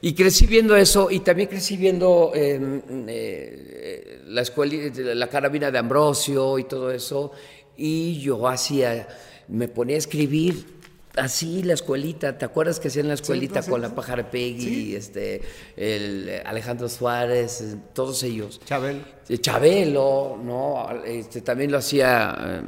[0.00, 4.74] Y crecí viendo eso y también crecí viendo la, escuela,
[5.14, 7.32] la carabina de Ambrosio y todo eso.
[7.76, 9.06] Y yo hacía,
[9.48, 10.73] me ponía a escribir
[11.16, 15.42] así la escuelita, ¿te acuerdas que hacían la escuelita con la pájara Peggy, este,
[15.76, 18.60] el Alejandro Suárez, eh, todos ellos?
[18.64, 19.00] Chabelo.
[19.28, 20.88] Eh, Chabelo, ¿no?
[21.04, 22.64] Este, también lo hacía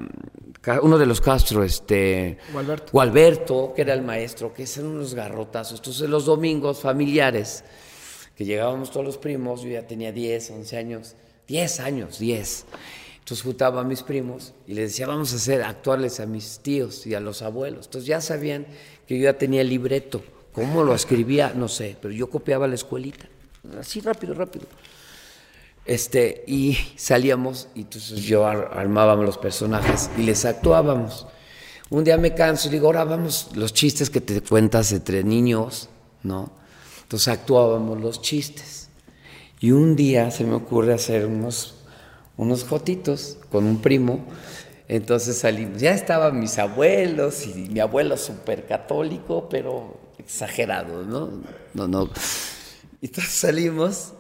[0.67, 2.39] eh, uno de los Castro, este.
[2.53, 2.93] Gualberto.
[2.93, 5.79] Gualberto, que era el maestro, que eran unos garrotazos.
[5.79, 7.65] Entonces, los domingos familiares,
[8.35, 11.17] que llegábamos todos los primos, yo ya tenía 10, 11 años,
[11.47, 12.67] 10 años, 10.
[13.27, 17.09] Entonces juntaba a mis primos y les decía, vamos a hacer actuarles a mis tíos
[17.09, 17.87] y a los abuelos.
[17.87, 18.69] Entonces ya sabían
[19.05, 20.23] que yo ya tenía el libreto.
[20.53, 21.53] ¿Cómo lo escribía?
[21.53, 23.27] No sé, pero yo copiaba la escuelita.
[23.81, 24.67] Así rápido, rápido.
[25.85, 31.27] Este, y salíamos y entonces yo armábamos los personajes y les actuábamos.
[31.91, 35.89] Un día me canso y digo, ahora vamos los chistes que te cuentas entre niños,
[36.23, 36.53] ¿no?
[37.03, 38.89] Entonces actuábamos los chistes.
[39.59, 41.76] Y un día se me ocurre hacer unos
[42.37, 44.25] unos jotitos con un primo.
[44.89, 51.43] Entonces salimos, ya estaban mis abuelos y mi abuelo súper católico, pero exagerado, ¿no?
[51.75, 52.11] No, no.
[53.03, 54.13] Entonces salimos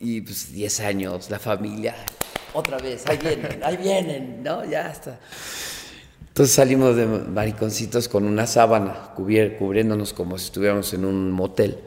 [0.00, 1.94] y pues 10 años, la familia,
[2.54, 4.64] otra vez, ahí vienen, ahí vienen, ¿no?
[4.64, 5.18] Ya está.
[6.28, 11.78] Entonces salimos de mariconcitos con una sábana cubriéndonos como si estuviéramos en un motel.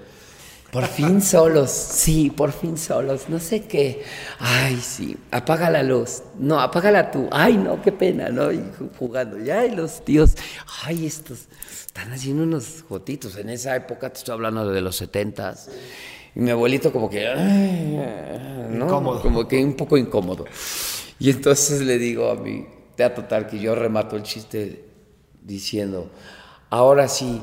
[0.72, 4.04] Por fin solos, sí, por fin solos, no sé qué.
[4.40, 6.24] Ay, sí, apaga la luz.
[6.40, 7.28] No, apágala tú.
[7.30, 8.54] Ay, no, qué pena, ¿no?
[8.54, 8.64] Y
[8.98, 9.38] jugando.
[9.38, 10.36] Ya, y los tíos,
[10.84, 11.50] ay, estos
[11.86, 13.36] están haciendo unos jotitos.
[13.36, 15.70] En esa época te estoy hablando de los setentas.
[16.34, 17.26] Y mi abuelito como que,
[18.70, 18.86] ¿no?
[18.86, 19.22] Incómodo.
[19.22, 20.46] Como que un poco incómodo.
[21.20, 22.66] Y entonces le digo a mi
[22.96, 24.86] tía total que yo remato el chiste
[25.44, 26.10] diciendo,
[26.70, 27.42] ahora sí,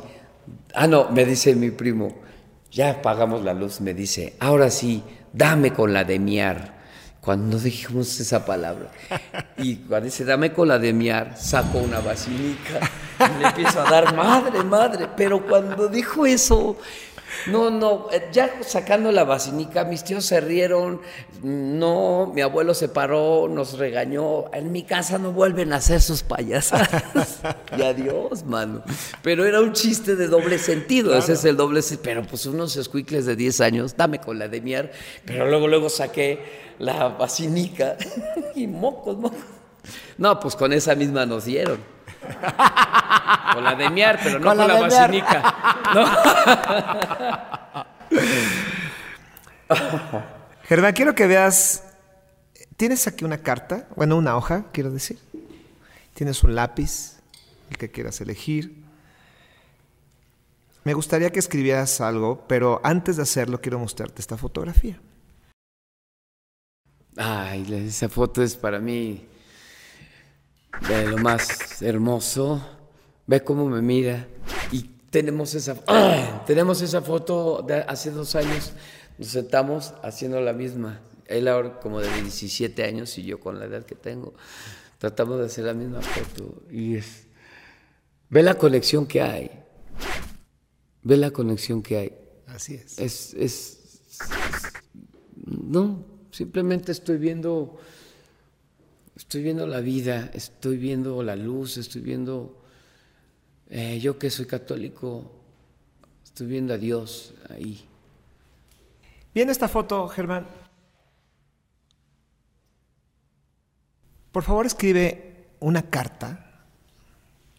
[0.73, 2.27] ah, no, me dice mi primo,
[2.71, 5.03] ya apagamos la luz, me dice, ahora sí,
[5.33, 6.79] dame con la de miar.
[7.21, 8.91] Cuando dijimos esa palabra,
[9.59, 12.81] y cuando dice, dame con la de miar, saco una basinica
[13.19, 15.09] y le empiezo a dar, madre, madre.
[15.17, 16.79] Pero cuando dijo eso,
[17.47, 21.01] no, no, eh, ya sacando la basinica, mis tíos se rieron,
[21.43, 26.23] no, mi abuelo se paró, nos regañó, en mi casa no vuelven a hacer sus
[26.23, 26.89] payasas.
[27.79, 28.83] y adiós, mano.
[29.23, 32.03] Pero era un chiste de doble sentido, ese es el doble sentido.
[32.05, 34.93] Pero pues unos escuicles de 10 años, dame con la de miar,
[35.25, 37.97] pero luego, luego saqué la basinica
[38.55, 39.39] y mocos, mocos.
[40.17, 41.98] No, pues con esa misma nos dieron.
[43.55, 45.55] Con la de miar, pero no con, la, basinica.
[50.65, 51.85] Germán, quiero que veas.
[52.77, 55.19] Tienes aquí una carta, bueno, una hoja, quiero decir.
[56.15, 57.19] Tienes un lápiz,
[57.71, 58.85] el que quieras elegir.
[60.85, 65.01] Me gustaría que escribieras algo, pero antes de hacerlo quiero mostrarte esta fotografía.
[67.17, 69.27] Ay, esa foto es para mí
[70.89, 72.65] de lo más hermoso.
[73.27, 74.27] Ve cómo me mira.
[74.73, 75.75] Y tenemos esa,
[76.47, 78.73] tenemos esa foto de hace dos años.
[79.19, 81.01] Nos sentamos haciendo la misma.
[81.27, 84.35] Él ahora como de 17 años y yo con la edad que tengo.
[84.99, 86.63] Tratamos de hacer la misma foto.
[86.71, 87.27] Y es.
[88.31, 89.51] Ve la conexión que hay.
[91.03, 92.19] Ve la conexión que hay.
[92.47, 92.99] Así es.
[92.99, 93.35] Es.
[93.35, 93.79] es
[95.45, 97.79] no, simplemente estoy viendo
[99.19, 102.63] Estoy viendo la vida, estoy viendo la luz, estoy viendo,
[103.69, 105.29] eh, yo que soy católico,
[106.23, 107.85] estoy viendo a Dios ahí.
[109.35, 110.47] Viene esta foto, Germán.
[114.31, 116.69] Por favor, escribe una carta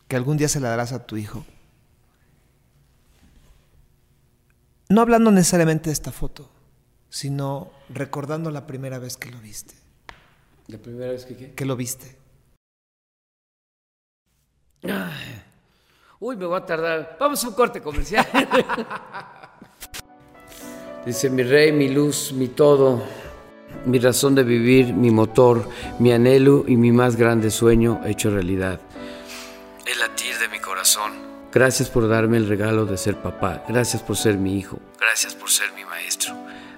[0.07, 1.45] que algún día se la darás a tu hijo.
[4.87, 6.49] No hablando necesariamente de esta foto,
[7.09, 9.78] sino recordando la primera vez que lo viste.
[10.69, 11.53] ¿La primera vez que qué?
[11.55, 12.15] Que lo viste.
[16.19, 17.17] Uy, me voy a tardar.
[17.19, 18.25] Vamos a un corte comercial.
[21.05, 23.01] Dice mi rey, mi luz, mi todo,
[23.85, 25.67] mi razón de vivir, mi motor,
[25.97, 28.79] mi anhelo y mi más grande sueño hecho realidad.
[29.87, 31.13] El latir de mi corazón.
[31.51, 33.63] Gracias por darme el regalo de ser papá.
[33.67, 34.77] Gracias por ser mi hijo.
[34.99, 36.35] Gracias por ser mi maestro.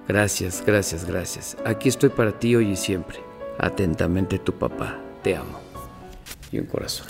[0.08, 1.58] Gracias, gracias, gracias.
[1.66, 3.31] Aquí estoy para ti hoy y siempre.
[3.58, 4.98] Atentamente tu papá.
[5.22, 5.60] Te amo.
[6.50, 7.06] y un corazón.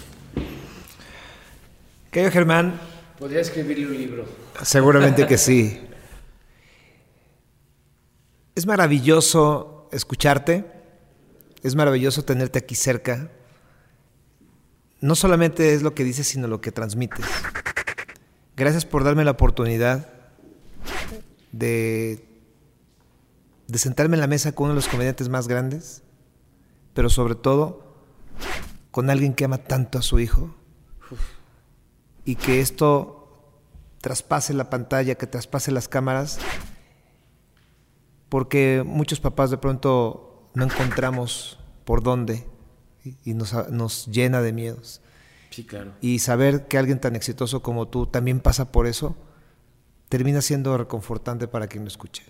[2.10, 2.78] Querido Germán.
[3.18, 4.24] Podría escribirle un libro.
[4.62, 5.80] Seguramente que sí.
[8.54, 10.64] Es maravilloso escucharte,
[11.62, 13.30] es maravilloso tenerte aquí cerca.
[15.00, 17.24] No solamente es lo que dices, sino lo que transmites.
[18.56, 20.08] Gracias por darme la oportunidad
[21.50, 22.24] de,
[23.68, 26.02] de sentarme en la mesa con uno de los comediantes más grandes,
[26.94, 27.94] pero sobre todo
[28.90, 30.54] con alguien que ama tanto a su hijo
[32.24, 33.22] y que esto
[34.00, 36.38] traspase la pantalla, que traspase las cámaras,
[38.28, 42.46] porque muchos papás de pronto no encontramos por dónde
[43.24, 45.00] y nos, nos llena de miedos.
[45.50, 45.92] Sí, claro.
[46.00, 49.16] Y saber que alguien tan exitoso como tú también pasa por eso,
[50.08, 52.24] termina siendo reconfortante para quien lo escuche.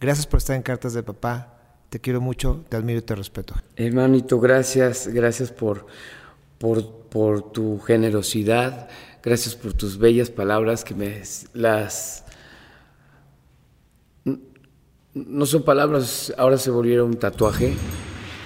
[0.00, 1.58] Gracias por estar en Cartas de Papá.
[1.94, 3.54] Te quiero mucho, te admiro y te respeto.
[3.76, 5.86] Hermanito, gracias, gracias por,
[6.58, 8.88] por, tu generosidad,
[9.22, 11.22] gracias por tus bellas palabras que me
[11.52, 12.24] las
[15.14, 17.72] no son palabras, ahora se volvieron un tatuaje,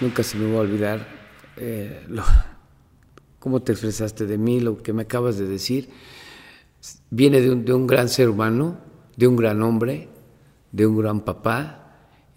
[0.03, 1.09] nunca se me va a olvidar
[1.57, 2.07] eh,
[3.39, 5.89] cómo te expresaste de mí, lo que me acabas de decir,
[7.09, 8.77] viene de un, de un gran ser humano,
[9.17, 10.11] de un gran hombre,
[10.71, 11.88] de un gran papá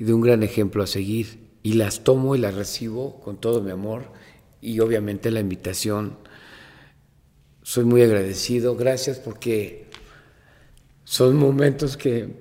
[0.02, 1.52] y de un gran ejemplo a seguir.
[1.62, 4.06] Y las tomo y las recibo con todo mi amor
[4.60, 6.18] y obviamente la invitación.
[7.62, 9.86] Soy muy agradecido, gracias porque
[11.04, 12.34] son momentos que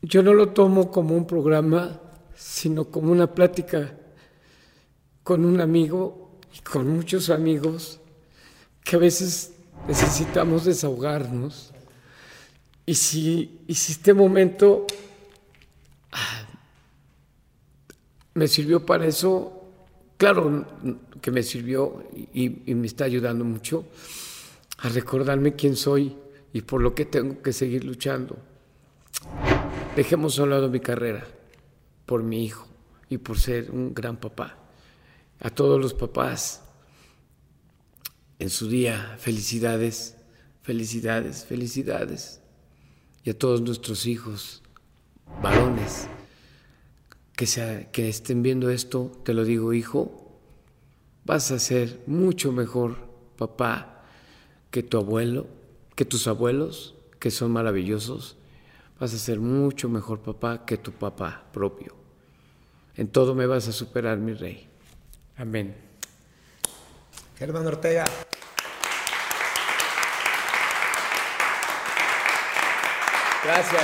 [0.00, 2.00] yo no lo tomo como un programa,
[2.36, 3.98] sino como una plática
[5.24, 7.98] con un amigo y con muchos amigos
[8.84, 9.54] que a veces
[9.88, 11.72] necesitamos desahogarnos.
[12.86, 14.86] Y si, y este momento
[16.12, 16.46] ah,
[18.34, 19.68] me sirvió para eso,
[20.16, 20.64] claro
[21.20, 23.86] que me sirvió y me está ayudando mucho
[24.78, 26.16] a recordarme quién soy
[26.52, 28.36] y por lo que tengo que seguir luchando.
[29.94, 31.26] Dejemos a un lado mi carrera
[32.04, 32.66] por mi hijo
[33.08, 34.56] y por ser un gran papá.
[35.40, 36.62] A todos los papás,
[38.38, 40.16] en su día, felicidades,
[40.62, 42.40] felicidades, felicidades.
[43.26, 44.62] Y a todos nuestros hijos,
[45.42, 46.08] varones,
[47.36, 50.40] que, sea, que estén viendo esto, te lo digo, hijo,
[51.26, 52.96] vas a ser mucho mejor
[53.36, 54.02] papá
[54.70, 55.46] que tu abuelo,
[55.94, 58.38] que tus abuelos, que son maravillosos
[58.98, 61.94] vas a ser mucho mejor papá que tu papá propio.
[62.96, 64.66] En todo me vas a superar, mi rey.
[65.36, 65.74] Amén.
[67.38, 68.04] Germán Ortega.
[73.46, 73.82] Gracias.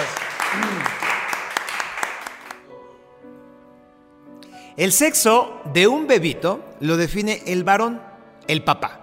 [4.76, 8.02] El sexo de un bebito lo define el varón,
[8.48, 8.98] el papá.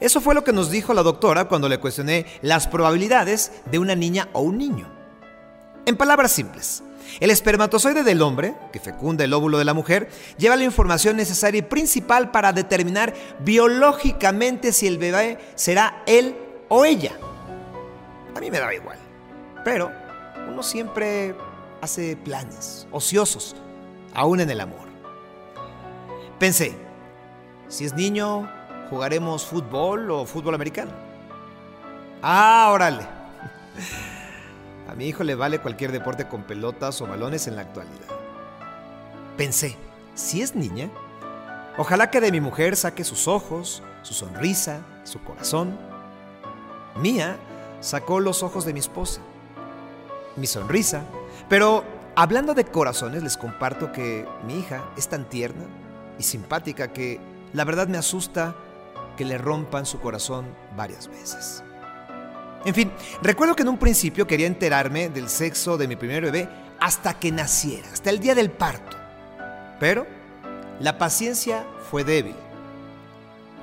[0.00, 3.94] Eso fue lo que nos dijo la doctora cuando le cuestioné las probabilidades de una
[3.94, 4.90] niña o un niño.
[5.86, 6.82] En palabras simples,
[7.20, 10.08] el espermatozoide del hombre, que fecunda el óvulo de la mujer,
[10.38, 16.36] lleva la información necesaria y principal para determinar biológicamente si el bebé será él
[16.68, 17.12] o ella.
[18.34, 18.98] A mí me daba igual,
[19.64, 19.90] pero
[20.48, 21.34] uno siempre
[21.80, 23.56] hace planes ociosos,
[24.14, 24.88] aún en el amor.
[26.38, 26.74] Pensé,
[27.68, 28.50] si es niño,
[28.90, 30.92] jugaremos fútbol o fútbol americano.
[32.22, 33.06] Ah, órale.
[34.88, 38.08] A mi hijo le vale cualquier deporte con pelotas o balones en la actualidad.
[39.36, 39.76] Pensé,
[40.14, 40.90] si es niña,
[41.78, 45.78] ojalá que de mi mujer saque sus ojos, su sonrisa, su corazón.
[46.96, 47.36] Mía
[47.80, 49.22] sacó los ojos de mi esposa,
[50.36, 51.02] mi sonrisa.
[51.48, 55.64] Pero hablando de corazones, les comparto que mi hija es tan tierna
[56.18, 57.20] y simpática que
[57.52, 58.54] la verdad me asusta
[59.16, 61.62] que le rompan su corazón varias veces.
[62.64, 66.48] En fin, recuerdo que en un principio quería enterarme del sexo de mi primer bebé
[66.80, 68.96] hasta que naciera, hasta el día del parto.
[69.80, 70.06] Pero
[70.80, 72.36] la paciencia fue débil,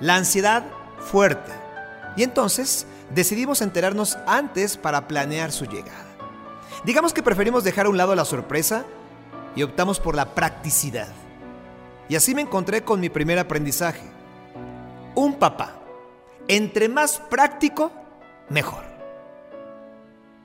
[0.01, 0.65] la ansiedad
[0.99, 1.51] fuerte.
[2.17, 6.08] Y entonces decidimos enterarnos antes para planear su llegada.
[6.83, 8.85] Digamos que preferimos dejar a un lado la sorpresa
[9.55, 11.09] y optamos por la practicidad.
[12.07, 14.09] Y así me encontré con mi primer aprendizaje.
[15.15, 15.75] Un papá,
[16.47, 17.91] entre más práctico,
[18.49, 18.83] mejor.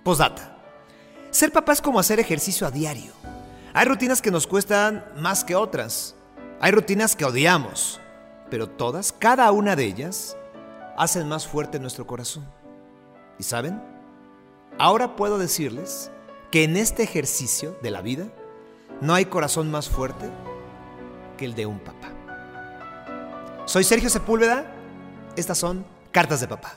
[0.02, 0.58] Postdata.
[1.30, 3.12] Ser papá es como hacer ejercicio a diario.
[3.72, 6.14] Hay rutinas que nos cuestan más que otras.
[6.60, 8.00] Hay rutinas que odiamos.
[8.50, 10.36] Pero todas, cada una de ellas,
[10.96, 12.44] hacen más fuerte nuestro corazón.
[13.38, 13.82] ¿Y saben?
[14.78, 16.10] Ahora puedo decirles
[16.54, 18.28] que en este ejercicio de la vida
[19.00, 20.30] no hay corazón más fuerte
[21.36, 22.12] que el de un papá.
[23.64, 24.64] Soy Sergio Sepúlveda.
[25.34, 26.76] Estas son Cartas de Papá.